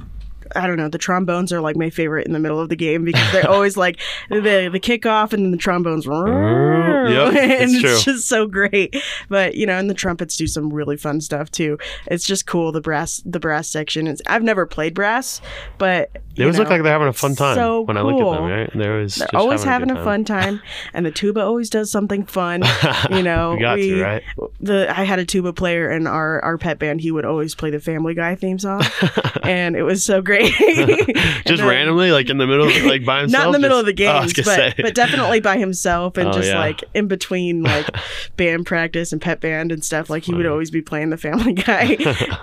I 0.57 0.67
don't 0.67 0.77
know, 0.77 0.89
the 0.89 0.99
trombones 0.99 1.53
are 1.53 1.61
like 1.61 1.77
my 1.77 1.91
favorite 1.91 2.27
in 2.27 2.33
the 2.33 2.39
middle 2.39 2.61
of 2.61 2.69
the 2.69 2.77
game 2.77 3.05
because 3.05 3.31
they're 3.33 3.49
always 3.51 3.77
like 3.77 4.01
the 4.29 4.69
the 4.73 4.81
kickoff 4.81 5.33
and 5.33 5.45
then 5.45 5.51
the 5.51 5.57
trombones 5.57 6.07
Yep, 6.07 7.35
and 7.35 7.71
it's 7.71 7.81
true. 7.81 7.99
just 8.13 8.29
so 8.29 8.47
great. 8.47 8.97
But 9.29 9.55
you 9.55 9.67
know, 9.67 9.79
and 9.79 9.89
the 9.89 9.95
trumpets 9.95 10.37
do 10.37 10.47
some 10.47 10.73
really 10.73 10.97
fun 10.97 11.21
stuff 11.21 11.51
too. 11.51 11.79
It's 12.07 12.27
just 12.27 12.47
cool 12.47 12.73
the 12.73 12.81
brass 12.81 13.23
the 13.25 13.41
brass 13.41 13.69
section. 13.69 14.07
It's 14.07 14.23
I've 14.27 14.43
never 14.43 14.67
played 14.67 14.95
brass, 14.95 15.41
but 15.79 16.13
they 16.13 16.21
you 16.37 16.45
always 16.45 16.59
look 16.59 16.71
like 16.71 16.83
they're 16.83 16.93
having 16.93 17.09
a 17.09 17.13
fun 17.13 17.35
time 17.35 17.55
so 17.57 17.83
when 17.83 17.97
I 17.97 18.03
look 18.03 18.15
at 18.15 18.19
them. 18.19 18.27
cool. 18.39 18.49
Right, 18.49 18.71
they're 18.75 18.95
always 18.95 19.17
they're 19.17 19.27
just 19.27 19.35
always 19.35 19.63
having, 19.65 19.89
good 19.89 19.99
a 19.99 20.05
fun 20.05 20.25
time, 20.25 20.63
and 20.95 21.05
the 21.05 21.11
tuba 21.11 21.41
always 21.43 21.69
does 21.71 21.91
something 21.91 22.25
fun. 22.25 22.63
You 23.11 23.23
know, 23.23 23.55
We 23.55 23.61
got 23.61 23.77
to, 23.77 24.03
right? 24.03 24.23
The 24.61 24.89
I 24.89 25.05
had 25.05 25.19
a 25.19 25.25
tuba 25.25 25.53
player 25.53 25.91
in 25.91 26.07
our 26.07 26.41
our 26.43 26.57
pep 26.57 26.79
band. 26.79 27.01
He 27.01 27.11
would 27.11 27.25
always 27.25 27.55
play 27.55 27.71
the 27.71 27.81
Family 27.81 28.15
Guy 28.15 28.35
theme 28.37 28.59
song, 28.59 28.83
and 29.43 29.77
it 29.77 29.83
was 29.83 30.03
so 30.05 30.23
great. 30.23 30.42
Just 31.47 31.59
then- 31.63 31.67
randomly, 31.69 32.11
like 32.13 32.31
in 32.31 32.39
the 32.39 32.47
middle, 32.47 32.67
of, 32.69 32.85
like 32.85 33.05
by 33.05 33.21
himself. 33.21 33.45
Not 33.45 33.47
in 33.47 33.53
the 33.53 33.59
middle 33.59 33.79
just- 33.83 33.91
of 33.91 33.97
the 33.97 34.05
Oh, 34.07 34.21
games, 34.21 34.37
was 34.37 34.47
but 34.47 34.75
but 34.77 34.95
definitely 34.95 35.41
by 35.41 35.57
himself 35.59 36.17
and 36.17 36.29
Oh, 36.29 36.33
just 36.33 36.49
yeah. 36.49 36.59
like 36.59 36.83
in 36.95 37.09
between 37.09 37.63
like 37.63 37.89
band 38.37 38.67
practice 38.67 39.13
and 39.13 39.21
pep 39.21 39.41
band 39.41 39.73
and 39.73 39.85
stuff. 39.85 40.11
Like 40.11 40.25
he 40.25 40.35
would 40.35 40.47
always 40.47 40.71
be 40.71 40.83
playing 40.83 41.11
the 41.11 41.17
Family 41.17 41.53
Guy 41.55 41.97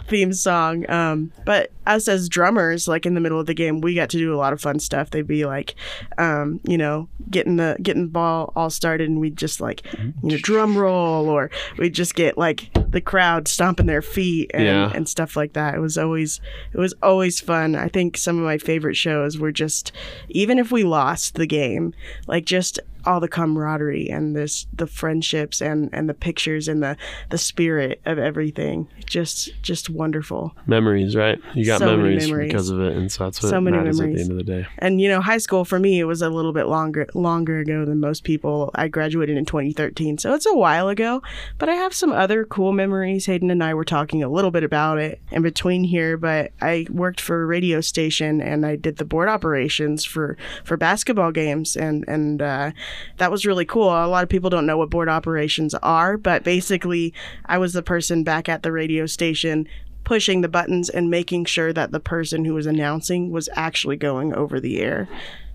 theme 0.08 0.34
song. 0.34 0.90
Um, 0.90 1.32
but 1.46 1.72
us 1.86 2.08
as 2.08 2.30
drummers, 2.30 2.88
like 2.88 3.06
in 3.06 3.14
the 3.16 3.22
middle 3.22 3.40
of 3.40 3.46
the 3.48 3.54
game, 3.54 3.82
we 3.82 3.96
got 3.96 4.10
to 4.12 4.18
do 4.18 4.34
a 4.34 4.38
lot 4.38 4.54
of 4.54 4.62
fun 4.62 4.80
stuff. 4.80 5.10
They'd 5.10 5.26
be 5.28 5.46
like, 5.46 5.76
um, 6.18 6.60
you 6.64 6.78
know, 6.78 7.10
getting 7.30 7.56
the 7.58 7.78
getting 7.82 8.04
the 8.04 8.10
ball 8.12 8.54
all 8.56 8.70
started, 8.70 9.10
and 9.10 9.20
we'd 9.20 9.38
just 9.38 9.60
like 9.60 9.84
you 9.94 10.14
know 10.24 10.38
drum 10.38 10.78
roll, 10.78 11.28
or 11.30 11.50
we'd 11.78 11.94
just 11.96 12.16
get 12.16 12.38
like 12.38 12.70
the 12.90 13.02
crowd 13.02 13.48
stomping 13.48 13.86
their 13.86 14.02
feet 14.02 14.52
and, 14.54 14.64
Yeah. 14.64 14.92
and 14.94 15.08
stuff 15.10 15.36
like 15.36 15.54
that. 15.54 15.76
It 15.76 15.80
was 15.80 15.98
always 15.98 16.40
it 16.74 16.78
was 16.78 16.94
always 17.02 17.40
fun. 17.40 17.76
I 17.76 17.88
think 17.90 18.18
some 18.18 18.38
of 18.38 18.44
my 18.46 18.58
favorite 18.58 18.96
shows 18.96 19.38
were 19.38 19.52
just 19.52 19.92
even 20.30 20.58
if 20.60 20.72
we 20.72 20.84
lost 20.84 21.36
the 21.36 21.46
game, 21.48 21.94
like 22.28 22.46
just 22.46 22.80
all 23.06 23.22
the 23.22 23.30
camaraderie 23.30 24.10
and 24.10 24.36
this 24.36 24.68
the 24.74 24.86
friendships 24.86 25.62
and 25.62 25.90
and 25.94 26.10
the 26.10 26.14
pictures 26.14 26.68
and 26.68 26.84
the 26.84 26.98
the 27.30 27.38
spirit 27.38 28.02
of 28.06 28.20
everything. 28.20 28.88
Just 29.06 29.52
just 29.62 29.90
wonderful. 29.90 30.54
memories, 30.68 31.16
right? 31.16 31.40
You 31.54 31.66
got 31.66 31.80
So 31.80 31.86
memories, 31.96 32.28
memories. 32.28 32.50
because 32.50 32.70
of 32.70 32.82
it, 32.82 32.98
and 32.98 33.10
so 33.12 33.24
that's 33.24 33.42
what 33.42 33.50
So 33.50 33.62
many 33.62 33.78
matters 33.78 34.00
memories. 34.00 34.16
at 34.22 34.28
the 34.28 34.34
end 34.34 34.40
of 34.40 34.46
the 34.46 34.52
day. 34.64 34.68
And 34.80 35.00
you 35.00 35.08
know, 35.08 35.22
high 35.22 35.38
school 35.38 35.64
for 35.64 35.80
me 35.80 36.00
it 36.00 36.04
was 36.04 36.22
a 36.22 36.30
little 36.30 36.52
bit 36.52 36.68
longer 36.68 37.08
longer 37.14 37.60
ago 37.60 37.86
than 37.86 38.02
most 38.02 38.26
people. 38.26 38.70
I 38.76 38.90
graduated 38.90 39.38
in 39.38 39.46
2013, 39.46 40.18
so 40.18 40.34
it's 40.34 40.46
a 40.46 40.54
while 40.56 40.90
ago. 40.90 41.24
But 41.58 41.70
I 41.70 41.76
have 41.76 41.94
some 41.94 42.12
other 42.12 42.44
cool 42.44 42.74
memories. 42.74 43.26
Hayden 43.28 43.50
and 43.50 43.64
I 43.64 43.74
were 43.76 43.86
talking 43.86 44.24
a 44.24 44.30
little 44.30 44.52
bit 44.52 44.64
about 44.66 44.98
it 45.00 45.22
in 45.32 45.42
between 45.42 45.86
here. 45.86 46.18
But 46.18 46.52
I 46.62 46.86
worked 46.90 47.22
for 47.22 47.42
a 47.44 47.46
radio 47.70 47.82
station 47.82 48.42
and 48.42 48.66
I 48.66 48.76
did 48.76 48.98
the 48.98 49.06
board 49.06 49.30
operations 49.30 50.04
for 50.04 50.38
for 50.64 50.76
basketball 50.76 51.32
games, 51.32 51.78
and 51.78 52.04
and 52.08 52.42
uh, 52.42 52.72
that 53.18 53.32
was 53.32 53.46
really 53.46 53.66
cool. 53.66 53.90
A 53.90 54.08
lot 54.08 54.24
of 54.24 54.30
people 54.30 54.50
don't 54.50 54.66
know 54.66 54.78
what 54.78 54.90
board 54.90 55.08
operations 55.08 55.76
are, 55.76 56.18
but 56.18 56.44
basically, 56.44 57.14
I 57.46 57.60
was 57.60 57.74
the 57.74 57.84
person 57.84 58.24
back 58.24 58.50
at 58.50 58.64
the 58.64 58.72
radio 58.72 59.06
station 59.06 59.68
pushing 60.04 60.42
the 60.42 60.50
buttons 60.50 60.90
and 60.90 61.12
making 61.12 61.46
sure 61.46 61.72
that 61.72 61.92
the 61.92 62.00
person 62.00 62.44
who 62.44 62.56
was 62.56 62.66
announcing 62.66 63.32
was 63.32 63.48
actually 63.54 63.98
going 63.98 64.34
over 64.34 64.60
the 64.60 64.82
air. 64.82 65.08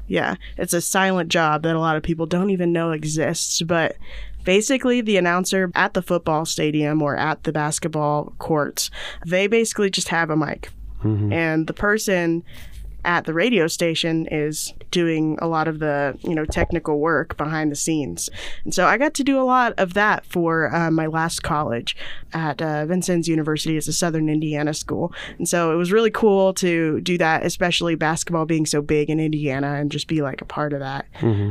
Yeah, 0.06 0.36
it's 0.56 0.74
a 0.74 0.80
silent 0.80 1.30
job 1.30 1.62
that 1.62 1.74
a 1.74 1.80
lot 1.80 1.96
of 1.96 2.04
people 2.04 2.26
don't 2.26 2.50
even 2.50 2.72
know 2.72 2.92
exists, 2.92 3.62
but 3.62 3.96
basically 4.44 5.00
the 5.00 5.16
announcer 5.16 5.72
at 5.74 5.94
the 5.94 6.02
football 6.02 6.44
stadium 6.44 7.02
or 7.02 7.16
at 7.16 7.42
the 7.42 7.52
basketball 7.52 8.34
courts, 8.38 8.90
they 9.26 9.48
basically 9.48 9.90
just 9.90 10.08
have 10.08 10.30
a 10.30 10.36
mic. 10.36 10.70
And 11.32 11.66
the 11.66 11.74
person 11.74 12.42
at 13.04 13.26
the 13.26 13.34
radio 13.34 13.66
station 13.66 14.26
is 14.30 14.72
doing 14.90 15.38
a 15.42 15.46
lot 15.46 15.68
of 15.68 15.78
the 15.78 16.18
you 16.22 16.34
know 16.34 16.44
technical 16.44 16.98
work 16.98 17.36
behind 17.36 17.70
the 17.70 17.76
scenes. 17.76 18.30
And 18.64 18.72
so 18.72 18.86
i 18.86 18.96
got 18.96 19.14
to 19.14 19.24
do 19.24 19.38
a 19.40 19.44
lot 19.44 19.74
of 19.76 19.94
that 19.94 20.24
for 20.24 20.74
uh, 20.74 20.90
my 20.90 21.06
last 21.06 21.42
college 21.42 21.96
at 22.32 22.62
uh, 22.62 22.86
vincennes 22.86 23.28
university. 23.28 23.76
It's 23.76 23.88
a 23.88 23.92
southern 23.92 24.28
indiana 24.28 24.72
school. 24.72 25.12
And 25.38 25.48
so 25.48 25.72
it 25.72 25.76
was 25.76 25.92
really 25.92 26.10
cool 26.10 26.54
to 26.54 27.00
do 27.02 27.18
that 27.18 27.44
especially 27.44 27.94
basketball 27.94 28.46
being 28.46 28.66
so 28.66 28.80
big 28.80 29.10
in 29.10 29.20
indiana 29.20 29.74
and 29.74 29.90
just 29.92 30.08
be 30.08 30.22
like 30.22 30.40
a 30.40 30.46
part 30.46 30.72
of 30.72 30.80
that. 30.80 31.06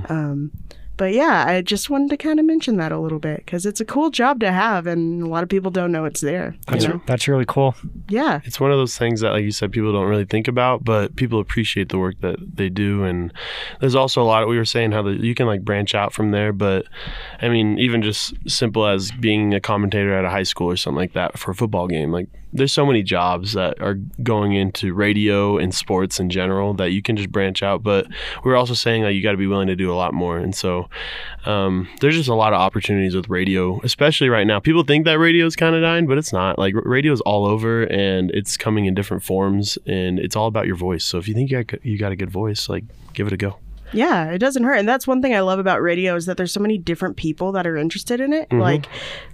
Um, 0.10 0.52
but 0.98 1.14
yeah 1.14 1.46
i 1.48 1.62
just 1.62 1.90
wanted 1.90 2.10
to 2.10 2.18
kind 2.18 2.40
of 2.40 2.46
mention 2.46 2.78
that 2.78 2.92
a 2.92 3.00
little 3.00 3.20
bit 3.20 3.38
because 3.38 3.66
it's 3.66 3.80
a 3.82 3.86
cool 3.86 4.10
job 4.10 4.40
to 4.40 4.52
have 4.52 4.88
and 4.88 5.24
a 5.24 5.28
lot 5.28 5.44
of 5.44 5.50
people 5.50 5.72
don't 5.72 5.92
know 5.92 6.06
it's 6.06 6.22
there 6.22 6.54
you 6.54 6.60
That's, 6.68 6.86
know? 6.86 7.02
that's 7.06 7.28
really 7.28 7.46
cool. 7.48 7.76
yeah 8.10 8.42
It's 8.44 8.60
one 8.60 8.72
of 8.72 8.78
those 8.78 8.98
things 8.98 9.22
that, 9.22 9.32
like 9.32 9.44
you 9.44 9.52
said, 9.52 9.72
people 9.72 9.92
don't 9.92 10.08
really 10.08 10.26
think 10.26 10.48
about, 10.48 10.84
but 10.84 11.16
people 11.16 11.40
appreciate 11.40 11.90
the 11.90 11.98
work 11.98 12.20
that 12.22 12.38
they 12.56 12.70
do. 12.70 13.04
And 13.04 13.32
there's 13.80 13.96
also 13.96 14.22
a 14.22 14.26
lot. 14.26 14.48
We 14.48 14.58
were 14.58 14.66
saying 14.66 14.92
how 14.92 15.02
the, 15.02 15.12
you 15.12 15.36
can 15.36 15.48
like 15.48 15.64
branch 15.64 15.96
out 15.96 16.14
from 16.14 16.32
there, 16.32 16.52
but 16.54 16.86
I 17.42 17.50
mean, 17.50 17.80
even 17.80 18.02
just 18.02 18.34
simple 18.50 18.86
as 18.86 19.12
being 19.12 19.54
a 19.54 19.60
commentator 19.60 20.14
at 20.14 20.26
a 20.26 20.30
high 20.30 20.44
school 20.44 20.70
or 20.70 20.78
something 20.78 20.98
like 20.98 21.14
that 21.14 21.38
for 21.40 21.52
a 21.52 21.56
football 21.56 21.88
game. 21.88 22.12
Like, 22.12 22.28
there's 22.56 22.72
so 22.72 22.86
many 22.86 23.02
jobs 23.02 23.54
that 23.54 23.82
are 23.82 23.96
going 24.22 24.54
into 24.54 24.94
radio 24.94 25.58
and 25.58 25.74
sports 25.74 26.20
in 26.20 26.30
general 26.30 26.76
that 26.76 26.92
you 26.92 27.02
can 27.02 27.16
just 27.18 27.32
branch 27.32 27.64
out. 27.64 27.82
But 27.82 28.06
we're 28.44 28.56
also 28.56 28.76
saying 28.76 29.02
that 29.04 29.14
you 29.14 29.24
got 29.24 29.32
to 29.32 29.38
be 29.38 29.48
willing 29.48 29.68
to 29.68 29.76
do 29.76 29.92
a 29.92 29.96
lot 29.96 30.14
more. 30.14 30.38
And 30.38 30.54
so 30.56 30.83
um, 31.46 31.88
there's 32.02 32.16
just 32.16 32.30
a 32.30 32.34
lot 32.34 32.54
of 32.54 32.60
opportunities 32.60 33.16
with 33.16 33.30
radio, 33.30 33.80
especially 33.84 34.30
right 34.30 34.48
now. 34.48 34.60
People 34.60 34.84
think 34.84 35.06
that 35.06 35.20
radio 35.20 35.46
is 35.46 35.56
kind 35.56 35.76
of 35.76 35.82
dying, 35.82 36.08
but 36.08 36.18
it's 36.18 36.34
not. 36.34 36.58
Like 36.58 36.74
radio 36.76 37.14
is 37.14 37.22
all 37.22 37.46
over, 37.46 37.84
and 37.84 38.32
it's 38.32 38.58
coming 38.58 38.86
in 38.86 38.94
different 38.94 39.24
forms, 39.24 39.78
and 39.86 40.20
it's 40.20 40.36
all 40.36 40.48
about 40.48 40.68
your 40.68 40.76
voice. 40.76 41.04
So 41.04 41.18
if 41.18 41.28
you 41.28 41.34
think 41.34 41.50
you 41.52 41.64
got, 41.64 41.86
you 41.86 41.98
got 41.98 42.12
a 42.12 42.16
good 42.16 42.32
voice, 42.32 42.70
like 42.70 42.84
give 43.14 43.28
it 43.28 43.34
a 43.34 43.38
go. 43.38 43.58
Yeah, 43.94 44.32
it 44.32 44.40
doesn't 44.40 44.64
hurt. 44.64 44.76
And 44.76 44.88
that's 44.88 45.08
one 45.08 45.22
thing 45.22 45.34
I 45.36 45.42
love 45.42 45.60
about 45.60 45.82
radio 45.82 46.16
is 46.16 46.26
that 46.26 46.38
there's 46.38 46.52
so 46.52 46.60
many 46.60 46.78
different 46.78 47.18
people 47.18 47.52
that 47.54 47.66
are 47.68 47.78
interested 47.78 48.20
in 48.20 48.34
it. 48.34 48.50
Mm-hmm. 48.50 48.60
Like 48.60 48.86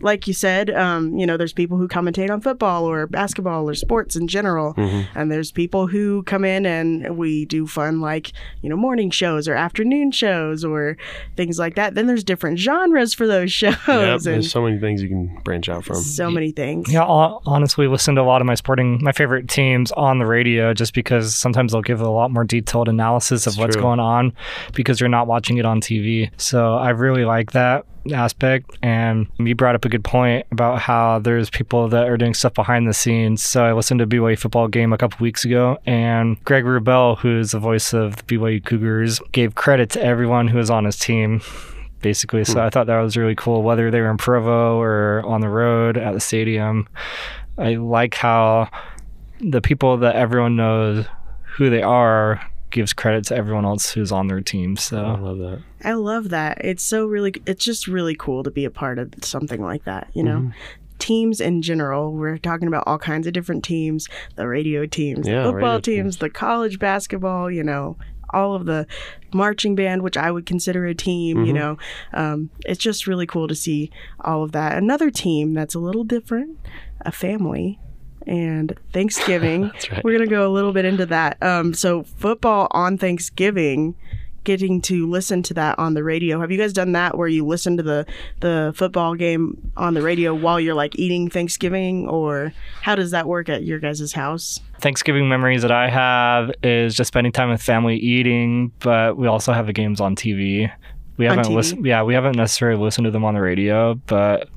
like 0.02 0.28
you 0.28 0.34
said, 0.34 0.69
um, 0.72 1.17
you 1.17 1.26
know, 1.26 1.38
there's 1.38 1.54
people 1.54 1.78
who 1.78 1.88
commentate 1.88 2.30
on 2.30 2.41
football 2.41 2.86
or 2.86 3.08
basketball 3.08 3.69
or 3.69 3.74
sports 3.76 4.15
in 4.15 4.28
general. 4.28 4.74
Mm-hmm. 4.76 5.17
And 5.17 5.32
there's 5.32 5.52
people 5.52 5.88
who 5.88 6.24
come 6.24 6.43
in 6.45 6.65
and 6.65 7.17
we 7.17 7.45
do 7.45 7.67
fun 7.67 8.02
like, 8.02 8.32
you 8.62 8.69
know, 8.69 8.76
morning 8.78 9.10
shows 9.12 9.48
or 9.48 9.56
afternoon 9.56 10.12
shows 10.12 10.63
or 10.65 10.98
things 11.36 11.58
like 11.60 11.76
that. 11.76 11.95
Then 11.95 12.08
there's 12.08 12.24
different 12.24 12.60
genres 12.60 13.13
for 13.13 13.28
those 13.28 13.52
shows 13.60 13.76
Yep, 13.88 13.88
and 13.88 14.22
there's 14.22 14.52
so 14.52 14.62
many 14.62 14.80
things 14.80 15.02
you 15.02 15.10
can 15.10 15.39
branch 15.43 15.69
out 15.69 15.86
from. 15.86 15.95
so 15.95 16.30
many 16.30 16.52
things. 16.52 16.91
Yeah, 16.91 17.06
hon- 17.06 17.41
honestly, 17.45 17.88
listen 17.88 18.15
to 18.15 18.22
a 18.22 18.24
lot 18.24 18.41
of 18.41 18.45
my 18.48 18.56
sporting, 18.56 19.04
my 19.04 19.12
favorite 19.12 19.48
teams 19.48 19.91
on 19.93 20.19
the 20.19 20.26
radio, 20.26 20.74
just 20.74 20.93
because 20.93 21.36
sometimes 21.36 21.72
they'll 21.72 21.82
give 21.82 22.02
a 22.02 22.10
lot 22.10 22.32
more 22.32 22.43
detailed 22.43 22.88
analysis 22.89 23.45
of 23.48 23.52
It's 23.52 23.60
what's 23.60 23.76
true. 23.76 23.82
going 23.84 24.00
on, 24.00 24.34
because 24.74 25.00
you're 25.00 25.10
not 25.10 25.28
watching 25.28 25.58
it 25.58 25.66
on 25.66 25.82
TV. 25.82 26.30
So 26.38 26.76
I 26.76 26.90
really 26.90 27.26
like 27.26 27.52
that 27.52 27.86
aspect. 28.14 28.78
And 28.82 29.28
you 29.38 29.56
brought 29.56 29.76
up 29.76 29.86
a 29.86 29.90
good 29.90 30.04
point 30.04 30.46
about 30.52 30.80
how 30.80 31.20
there's 31.20 31.50
people 31.50 31.88
that 31.90 32.08
are 32.08 32.18
doing 32.18 32.34
stuff 32.34 32.54
behind 32.54 32.88
the 32.88 32.94
scenes. 32.94 33.44
So 33.44 33.66
I 33.66 33.74
listened 33.74 34.00
to 34.00 34.04
a 34.04 34.08
BYU 34.08 34.38
football 34.38 34.68
game 34.68 34.94
a 34.94 34.98
couple 34.98 35.24
weeks 35.24 35.46
ago, 35.46 35.78
and 35.86 36.44
Greg 36.46 36.64
Wrubell, 36.64 37.18
who's 37.18 37.52
the 37.52 37.60
voice 37.60 37.94
of 37.94 38.16
the 38.16 38.24
BYU 38.24 38.64
Cougars, 38.64 39.20
gave 39.32 39.56
credit 39.56 39.90
to 39.92 40.04
everyone 40.04 40.48
who 40.48 40.58
was 40.58 40.70
on 40.70 40.86
his 40.86 40.98
team 40.98 41.42
basically. 42.02 42.46
So 42.46 42.54
hmm. 42.54 42.60
I 42.60 42.70
thought 42.70 42.88
that 42.88 43.00
was 43.00 43.18
really 43.18 43.36
cool, 43.36 43.62
whether 43.62 43.92
they 43.92 44.00
were 44.00 44.10
in 44.10 44.18
Provo 44.18 44.80
or 44.80 45.22
on 45.26 45.42
the 45.42 45.50
road 45.50 45.98
at 45.98 46.14
the 46.14 46.20
stadium. 46.20 46.88
I 47.58 47.76
like 47.76 48.16
how 48.16 48.70
the 49.42 49.62
people 49.62 49.98
that 49.98 50.16
everyone 50.16 50.56
knows 50.56 51.06
who 51.44 51.70
they 51.70 51.82
are 51.82 52.42
gives 52.71 52.93
credit 52.93 53.25
to 53.25 53.36
everyone 53.36 53.65
else 53.65 53.91
who's 53.91 54.12
on 54.12 54.27
their 54.27 54.41
team. 54.41 54.75
So 54.77 55.03
I 55.03 55.17
love 55.17 55.38
that. 55.39 55.62
I 55.84 55.93
love 55.93 56.29
that. 56.29 56.63
It's 56.63 56.84
so 56.84 57.05
really, 57.05 57.34
it's 57.45 57.63
just 57.65 57.88
really 57.88 58.15
cool 58.15 58.43
to 58.43 58.51
be 58.51 58.65
a 58.65 58.69
part 58.69 58.99
of 58.99 59.13
something 59.21 59.62
like 59.62 59.86
that, 59.86 60.10
you 60.13 60.23
know? 60.23 60.39
Mm-hmm. 60.39 60.49
Teams 60.99 61.39
in 61.39 61.62
general, 61.62 62.13
we're 62.13 62.38
talking 62.38 62.67
about 62.67 62.84
all 62.86 62.97
kinds 62.99 63.25
of 63.25 63.34
different 63.34 63.63
teams 63.63 64.08
the 64.36 64.47
radio 64.47 64.86
teams, 64.86 65.27
Yeah, 65.27 65.43
the 65.43 65.51
football 65.51 65.75
radio 65.77 66.03
teams, 66.03 66.17
the 66.17 66.29
college 66.29 66.77
basketball, 66.77 67.49
you 67.49 67.63
know, 67.63 67.95
all 68.32 68.53
of 68.53 68.65
the 68.65 68.86
marching 69.34 69.75
band, 69.75 70.01
which 70.03 70.17
I 70.17 70.29
would 70.29 70.45
consider 70.45 70.86
a 70.86 70.93
team, 70.93 71.38
Mm-hmm. 71.38 71.45
you 71.45 71.53
know. 71.53 71.77
Um, 72.13 72.49
it's 72.65 72.79
just 72.84 73.08
really 73.08 73.25
cool 73.25 73.47
to 73.47 73.55
see 73.55 73.91
all 74.19 74.43
of 74.43 74.51
that. 74.51 74.77
Another 74.77 75.10
team 75.10 75.53
that's 75.53 75.73
a 75.73 75.79
little 75.79 76.03
different, 76.03 76.60
a 77.01 77.12
family. 77.12 77.79
And 78.30 78.78
Thanksgiving, 78.94 79.62
That's 79.74 79.92
right. 79.92 80.04
we're 80.04 80.18
going 80.18 80.30
to 80.30 80.34
go 80.34 80.48
a 80.48 80.54
little 80.54 80.72
bit 80.72 80.86
into 80.86 81.08
that. 81.08 81.42
Um, 81.42 81.74
so, 81.74 82.04
football 82.04 82.68
on 82.72 82.98
Thanksgiving 82.98 83.96
getting 84.44 84.82
to 84.82 85.08
listen 85.08 85.44
to 85.44 85.54
that 85.54 85.78
on 85.78 85.94
the 85.94 86.04
radio. 86.04 86.39
Have 86.39 86.52
you 86.52 86.58
guys 86.58 86.74
done 86.74 86.94
that 86.94 87.18
where 87.18 87.28
you 87.28 87.46
listen 87.46 87.78
to 87.78 87.84
the 87.84 88.06
the 88.39 88.72
football 88.76 89.15
game 89.15 89.72
on 89.76 89.94
the 89.94 90.02
radio 90.02 90.34
while 90.34 90.60
you're 90.60 90.74
like 90.76 90.98
eating 90.98 91.30
Thanksgiving 91.30 92.08
or 92.08 92.54
how 92.82 92.96
does 92.96 93.12
that 93.12 93.28
work 93.28 93.50
at 93.50 93.63
your 93.63 93.80
guys' 93.80 94.13
house? 94.13 94.60
Thanksgiving 94.80 95.28
memories 95.28 95.62
that 95.62 95.72
I 95.72 95.89
have 95.89 96.52
is 96.63 96.96
just 96.96 97.10
spending 97.10 97.32
time 97.32 97.50
with 97.50 97.62
family 97.62 97.98
eating, 97.98 98.72
but 98.80 99.18
we 99.18 99.28
also 99.28 99.54
have 99.54 99.68
the 99.68 99.74
games 99.74 100.00
on 100.00 100.15
TV. 100.15 100.72
We 101.18 101.26
haven't 101.26 101.54
listened. 101.54 101.86
Yeah, 101.86 102.04
we 102.04 102.13
haven't 102.13 102.38
necessarily 102.38 102.82
listened 102.82 103.06
to 103.06 103.12
them 103.12 103.26
on 103.26 103.34
the 103.34 103.42
radio, 103.42 103.96
but 104.08 104.48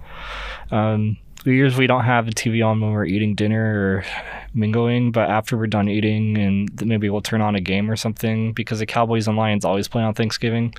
um, 0.71 1.17
we 1.45 1.87
don't 1.87 2.05
have 2.05 2.27
the 2.27 2.33
TV 2.33 2.65
on 2.65 2.81
when 2.81 2.93
we're 2.93 3.05
eating 3.05 3.35
dinner 3.35 3.65
or 3.65 4.05
mingling. 4.55 5.12
But 5.12 5.29
after 5.31 5.57
we're 5.57 5.67
done 5.67 5.88
eating, 5.88 6.37
and 6.38 6.83
maybe 6.87 7.09
we'll 7.11 7.21
turn 7.23 7.41
on 7.41 7.55
a 7.55 7.61
game 7.61 7.91
or 7.91 7.97
something 7.97 8.53
because 8.53 8.79
the 8.79 8.87
Cowboys 8.87 9.29
and 9.29 9.37
Lions 9.37 9.65
always 9.65 9.88
play 9.88 10.03
on 10.03 10.15
Thanksgiving. 10.15 10.75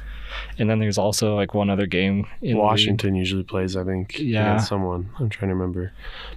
And 0.57 0.67
then 0.67 0.79
there's 0.79 0.97
also 0.97 1.35
like 1.35 1.53
one 1.53 1.69
other 1.69 1.85
game 1.85 2.25
in 2.41 2.55
the. 2.55 2.59
Washington 2.59 3.13
usually 3.15 3.43
plays, 3.43 3.75
I 3.77 3.83
think. 3.83 4.17
Yeah. 4.17 4.57
someone. 4.57 5.09
I'm 5.19 5.29
trying 5.29 5.49
to 5.49 5.55
remember. 5.55 5.91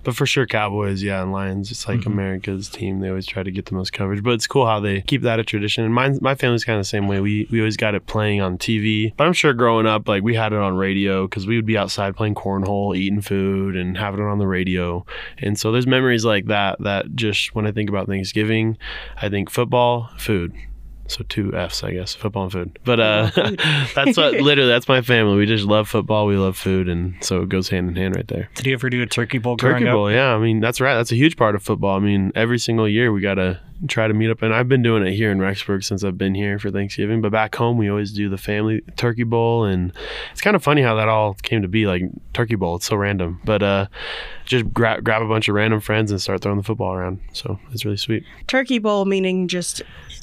But 0.04 0.14
for 0.14 0.26
sure, 0.26 0.46
Cowboys, 0.46 1.02
yeah, 1.02 1.22
and 1.22 1.32
Lions. 1.32 1.70
It's 1.70 1.86
Mm-hmm. 1.86 1.98
like 1.98 2.06
America's 2.06 2.68
team. 2.68 3.00
They 3.00 3.08
always 3.08 3.26
try 3.26 3.42
to 3.42 3.50
get 3.50 3.66
the 3.66 3.74
most 3.74 3.92
coverage. 3.92 4.22
But 4.22 4.32
it's 4.34 4.46
cool 4.46 4.66
how 4.66 4.80
they 4.80 5.00
keep 5.02 5.22
that 5.22 5.38
a 5.38 5.44
tradition. 5.44 5.84
And 5.84 5.94
mine, 5.94 6.18
my 6.20 6.34
family's 6.34 6.64
kind 6.64 6.76
of 6.78 6.80
the 6.80 6.88
same 6.88 7.06
way. 7.06 7.20
We 7.20 7.46
we 7.50 7.60
always 7.60 7.76
got 7.76 7.94
it 7.94 8.06
playing 8.06 8.40
on 8.42 8.58
TV. 8.58 9.14
But 9.16 9.26
I'm 9.26 9.32
sure 9.32 9.52
growing 9.54 9.86
up, 9.86 10.08
like 10.08 10.22
we 10.22 10.34
had 10.34 10.52
it 10.52 10.58
on 10.58 10.76
radio 10.76 11.26
because 11.26 11.46
we 11.46 11.56
would 11.56 11.64
be 11.66 11.78
outside 11.78 12.16
playing 12.16 12.34
cornhole, 12.34 12.94
eating 12.96 13.20
food, 13.22 13.76
and 13.76 13.96
having 13.96 14.20
it 14.20 14.24
on 14.28 14.38
the 14.38 14.46
radio. 14.46 15.06
And 15.38 15.58
so 15.58 15.72
there's 15.72 15.86
memories 15.86 16.24
like 16.24 16.46
that 16.46 16.78
that 16.80 17.14
just 17.14 17.25
when 17.52 17.66
I 17.66 17.72
think 17.72 17.88
about 17.88 18.08
Thanksgiving, 18.08 18.78
I 19.20 19.28
think 19.28 19.50
football, 19.50 20.10
food. 20.18 20.54
So 21.08 21.24
two 21.28 21.54
F's, 21.54 21.84
I 21.84 21.92
guess, 21.92 22.14
football 22.14 22.44
and 22.44 22.52
food. 22.52 22.78
But 22.84 22.98
uh, 22.98 23.30
that's 23.94 24.16
what 24.16 24.34
literally 24.40 24.68
that's 24.68 24.88
my 24.88 25.02
family. 25.02 25.36
We 25.36 25.46
just 25.46 25.64
love 25.64 25.88
football. 25.88 26.26
We 26.26 26.36
love 26.36 26.56
food, 26.56 26.88
and 26.88 27.14
so 27.22 27.42
it 27.42 27.48
goes 27.48 27.68
hand 27.68 27.88
in 27.88 27.94
hand 27.94 28.16
right 28.16 28.26
there. 28.26 28.50
Did 28.56 28.66
you 28.66 28.72
ever 28.72 28.90
do 28.90 29.02
a 29.02 29.06
turkey 29.06 29.38
bowl 29.38 29.56
Turkey 29.56 29.86
up? 29.86 29.92
bowl, 29.92 30.10
yeah. 30.10 30.34
I 30.34 30.38
mean, 30.38 30.58
that's 30.58 30.80
right. 30.80 30.94
That's 30.94 31.12
a 31.12 31.16
huge 31.16 31.36
part 31.36 31.54
of 31.54 31.62
football. 31.62 31.96
I 31.96 32.00
mean, 32.00 32.32
every 32.34 32.58
single 32.58 32.88
year 32.88 33.12
we 33.12 33.20
gotta 33.20 33.60
try 33.88 34.08
to 34.08 34.14
meet 34.14 34.30
up, 34.30 34.42
and 34.42 34.54
I've 34.54 34.68
been 34.68 34.82
doing 34.82 35.06
it 35.06 35.12
here 35.12 35.30
in 35.30 35.38
Rexburg 35.38 35.84
since 35.84 36.04
I've 36.04 36.18
been 36.18 36.34
here 36.34 36.58
for 36.58 36.70
Thanksgiving. 36.70 37.20
But 37.20 37.32
back 37.32 37.54
home, 37.54 37.76
we 37.76 37.90
always 37.90 38.12
do 38.12 38.28
the 38.28 38.38
family 38.38 38.82
turkey 38.96 39.24
bowl, 39.24 39.64
and 39.64 39.92
it's 40.32 40.40
kind 40.40 40.56
of 40.56 40.62
funny 40.62 40.82
how 40.82 40.94
that 40.96 41.08
all 41.08 41.34
came 41.34 41.62
to 41.62 41.68
be. 41.68 41.86
Like 41.86 42.02
turkey 42.32 42.54
bowl, 42.54 42.76
it's 42.76 42.86
so 42.86 42.96
random, 42.96 43.40
but 43.44 43.62
uh, 43.62 43.86
just 44.44 44.72
grab 44.72 45.04
grab 45.04 45.22
a 45.22 45.28
bunch 45.28 45.48
of 45.48 45.54
random 45.54 45.80
friends 45.80 46.10
and 46.10 46.20
start 46.20 46.40
throwing 46.40 46.58
the 46.58 46.64
football 46.64 46.92
around. 46.94 47.20
So 47.32 47.58
it's 47.72 47.84
really 47.84 47.96
sweet. 47.96 48.24
Turkey 48.46 48.78
bowl 48.78 49.04
meaning 49.04 49.48
just 49.48 49.82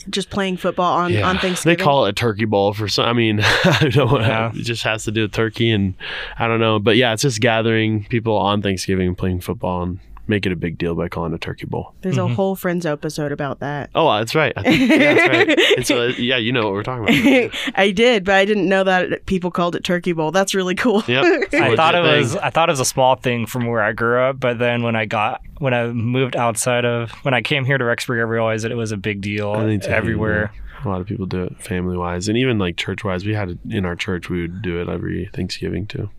just 0.09 0.29
playing 0.29 0.57
football 0.57 0.93
on 0.93 1.15
on 1.17 1.37
Thanksgiving. 1.37 1.77
They 1.77 1.83
call 1.83 2.05
it 2.05 2.09
a 2.09 2.13
turkey 2.13 2.45
bowl 2.45 2.73
for 2.73 2.87
some. 2.87 3.05
I 3.05 3.13
mean, 3.13 3.39
I 3.43 3.89
don't 3.91 3.95
know. 3.95 4.19
Yeah. 4.19 4.51
It 4.53 4.63
just 4.63 4.83
has 4.83 5.03
to 5.05 5.11
do 5.11 5.23
with 5.23 5.31
turkey, 5.31 5.71
and 5.71 5.93
I 6.39 6.47
don't 6.47 6.59
know. 6.59 6.79
But 6.79 6.97
yeah, 6.97 7.13
it's 7.13 7.21
just 7.21 7.39
gathering 7.39 8.05
people 8.05 8.37
on 8.37 8.61
Thanksgiving 8.61 9.07
and 9.09 9.17
playing 9.17 9.41
football 9.41 9.83
and 9.83 9.99
make 10.27 10.45
it 10.45 10.51
a 10.51 10.55
big 10.55 10.77
deal 10.77 10.95
by 10.95 11.09
calling 11.09 11.33
it 11.33 11.35
a 11.35 11.39
turkey 11.39 11.65
bowl. 11.65 11.93
There's 12.01 12.17
a 12.17 12.21
mm-hmm. 12.21 12.33
whole 12.35 12.55
Friends 12.55 12.85
episode 12.85 13.31
about 13.31 13.59
that. 13.59 13.89
Oh, 13.93 14.11
that's 14.17 14.33
right. 14.35 14.53
Think, 14.55 14.89
yeah, 14.89 15.13
that's 15.13 15.27
right. 15.27 15.49
Uh, 15.49 15.73
and 15.77 15.87
so, 15.87 16.05
yeah, 16.05 16.37
you 16.37 16.51
know 16.51 16.63
what 16.63 16.73
we're 16.73 16.83
talking 16.83 17.03
about. 17.03 17.55
I 17.75 17.91
did, 17.91 18.23
but 18.23 18.35
I 18.35 18.45
didn't 18.45 18.69
know 18.69 18.83
that 18.83 19.25
people 19.25 19.51
called 19.51 19.75
it 19.75 19.83
turkey 19.83 20.13
bowl. 20.13 20.31
That's 20.31 20.53
really 20.53 20.75
cool. 20.75 21.03
Yep. 21.07 21.23
It's 21.43 21.53
a 21.53 21.63
I 21.63 21.75
thought 21.75 21.95
it 21.95 21.99
legit 21.99 22.19
was. 22.19 22.35
I 22.37 22.49
thought 22.49 22.69
it 22.69 22.71
was 22.71 22.79
a 22.79 22.85
small 22.85 23.15
thing 23.15 23.45
from 23.45 23.67
where 23.67 23.81
I 23.81 23.91
grew 23.91 24.21
up, 24.21 24.39
but 24.39 24.59
then 24.59 24.81
when 24.83 24.95
I 24.95 25.05
got 25.05 25.41
when 25.59 25.73
I 25.73 25.87
moved 25.87 26.35
outside 26.35 26.85
of 26.85 27.11
when 27.23 27.33
I 27.33 27.41
came 27.41 27.65
here 27.65 27.77
to 27.77 27.83
Rexburg, 27.83 28.19
I 28.19 28.23
realized 28.23 28.63
that 28.63 28.71
it 28.71 28.75
was 28.75 28.91
a 28.91 28.97
big 28.97 29.21
deal 29.21 29.51
I 29.51 29.65
think 29.65 29.83
so, 29.83 29.91
everywhere. 29.91 30.51
yeah. 30.53 30.85
A 30.85 30.89
lot 30.89 31.01
of 31.01 31.07
people 31.07 31.25
do 31.25 31.43
it 31.43 31.61
family 31.61 31.97
wise, 31.97 32.27
and 32.27 32.37
even 32.37 32.59
like 32.59 32.77
church 32.77 33.03
wise. 33.03 33.25
We 33.25 33.33
had 33.33 33.49
it 33.49 33.57
in 33.69 33.85
our 33.85 33.95
church. 33.95 34.29
We 34.29 34.41
would 34.41 34.61
do 34.61 34.81
it 34.81 34.89
every 34.89 35.29
Thanksgiving 35.33 35.85
too. 35.85 36.09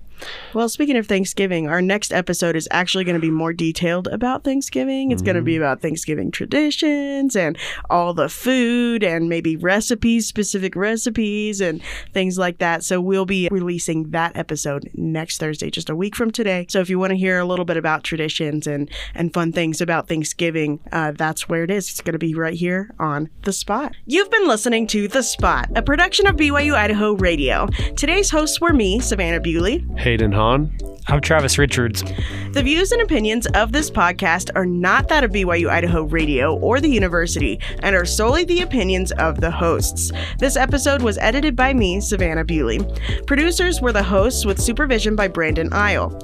Well, 0.53 0.69
speaking 0.69 0.97
of 0.97 1.07
Thanksgiving, 1.07 1.69
our 1.69 1.83
next 1.83 2.13
episode 2.13 2.57
is 2.57 2.69
actually 2.71 3.05
going 3.05 3.17
to 3.17 3.21
be 3.21 3.31
more 3.31 3.53
detailed 3.53 4.09
about 4.09 4.45
Thanksgiving. 4.45 5.11
It's 5.11 5.23
going 5.23 5.37
to 5.37 5.43
be 5.43 5.57
about 5.57 5.81
Thanksgiving 5.81 6.31
traditions 6.31 7.35
and 7.35 7.59
all 7.91 8.15
the 8.15 8.29
food 8.29 9.03
and 9.03 9.29
maybe 9.29 9.57
recipes, 9.57 10.27
specific 10.27 10.77
recipes 10.77 11.61
and 11.61 11.83
things 12.13 12.39
like 12.39 12.59
that. 12.59 12.85
So 12.85 13.01
we'll 13.01 13.27
be 13.27 13.49
releasing 13.51 14.11
that 14.11 14.37
episode 14.37 14.91
next 14.95 15.39
Thursday, 15.39 15.71
just 15.71 15.91
a 15.91 15.97
week 15.97 16.15
from 16.15 16.31
today. 16.31 16.67
So 16.69 16.81
if 16.81 16.89
you 16.89 16.99
want 16.99 17.11
to 17.11 17.17
hear 17.17 17.39
a 17.39 17.45
little 17.45 17.65
bit 17.65 17.77
about 17.77 18.05
traditions 18.05 18.67
and 18.67 18.91
and 19.15 19.33
fun 19.33 19.53
things 19.53 19.81
about 19.81 20.09
Thanksgiving, 20.09 20.81
uh, 20.93 21.13
that's 21.13 21.49
where 21.49 21.65
it 21.65 21.71
is. 21.71 21.91
It's 21.91 22.01
going 22.01 22.13
to 22.13 22.19
be 22.19 22.35
right 22.35 22.55
here 22.55 22.95
on 22.99 23.31
the 23.43 23.53
spot. 23.53 23.95
You've 24.07 24.31
been 24.31 24.47
listening 24.47 24.87
to 24.89 25.09
the 25.09 25.23
Spot, 25.23 25.69
a 25.75 25.83
production 25.83 26.27
of 26.27 26.37
BYU 26.37 26.75
Idaho 26.75 27.15
Radio. 27.15 27.67
Today's 27.97 28.31
hosts 28.31 28.61
were 28.61 28.73
me, 28.73 29.01
Savannah 29.01 29.41
Bewley. 29.41 29.85
Hayden 30.15 30.31
Hon. 30.31 30.71
I'm 31.09 31.21
Travis 31.21 31.59
Richards. 31.59 32.05
The 32.53 32.63
views 32.63 32.93
and 32.93 33.03
opinions 33.03 33.47
of 33.49 33.73
this 33.73 33.91
podcast 33.91 34.51
are 34.55 34.65
not 34.65 35.09
that 35.09 35.25
of 35.25 35.33
BYU 35.33 35.69
Idaho 35.69 36.05
Radio 36.05 36.57
or 36.61 36.81
the 36.81 36.89
university 36.89 37.59
and 37.81 37.97
are 37.97 38.05
solely 38.05 38.45
the 38.45 38.61
opinions 38.61 39.11
of 39.13 39.41
the 39.41 39.51
hosts. 39.51 40.13
This 40.39 40.57
episode 40.57 41.03
was 41.03 41.19
edited 41.19 41.57
by 41.57 41.75
me, 41.75 42.01
Savannah 42.01 42.45
Bewley. 42.45 42.81
Producers 43.27 43.83
were 43.83 43.93
the 43.93 44.05
hosts 44.05 44.47
with 44.47 44.63
supervision 44.63 45.17
by 45.17 45.27
Brandon 45.27 45.69
Isle. 45.73 46.17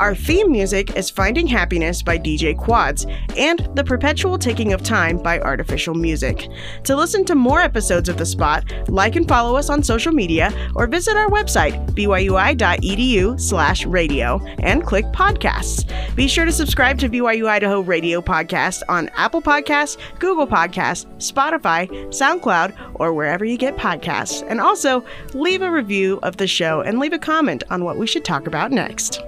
Our 0.00 0.14
theme 0.14 0.50
music 0.50 0.96
is 0.96 1.10
Finding 1.10 1.46
Happiness 1.46 2.02
by 2.02 2.18
DJ 2.18 2.56
Quads 2.56 3.06
and 3.36 3.68
The 3.74 3.84
Perpetual 3.84 4.38
Ticking 4.38 4.72
of 4.72 4.82
Time 4.82 5.18
by 5.18 5.38
Artificial 5.40 5.94
Music. 5.94 6.48
To 6.84 6.96
listen 6.96 7.26
to 7.26 7.34
more 7.34 7.60
episodes 7.60 8.08
of 8.08 8.16
The 8.16 8.26
Spot, 8.26 8.64
like 8.88 9.16
and 9.16 9.28
follow 9.28 9.56
us 9.56 9.68
on 9.68 9.82
social 9.82 10.12
media 10.12 10.50
or 10.74 10.86
visit 10.86 11.16
our 11.16 11.28
website, 11.28 11.90
byui.edu 11.90 13.33
slash 13.36 13.86
radio, 13.86 14.40
and 14.58 14.84
click 14.84 15.04
podcasts. 15.06 15.84
Be 16.14 16.28
sure 16.28 16.44
to 16.44 16.52
subscribe 16.52 16.98
to 16.98 17.08
BYU 17.08 17.48
Idaho 17.48 17.80
Radio 17.80 18.20
Podcast 18.20 18.82
on 18.88 19.08
Apple 19.10 19.42
Podcasts, 19.42 19.96
Google 20.18 20.46
Podcasts, 20.46 21.06
Spotify, 21.16 21.88
SoundCloud, 22.08 22.92
or 22.94 23.12
wherever 23.12 23.44
you 23.44 23.56
get 23.56 23.76
podcasts. 23.76 24.44
And 24.48 24.60
also, 24.60 25.04
leave 25.32 25.62
a 25.62 25.70
review 25.70 26.18
of 26.22 26.36
the 26.36 26.46
show 26.46 26.80
and 26.80 26.98
leave 26.98 27.12
a 27.12 27.18
comment 27.18 27.64
on 27.70 27.84
what 27.84 27.98
we 27.98 28.06
should 28.06 28.24
talk 28.24 28.46
about 28.46 28.70
next. 28.70 29.20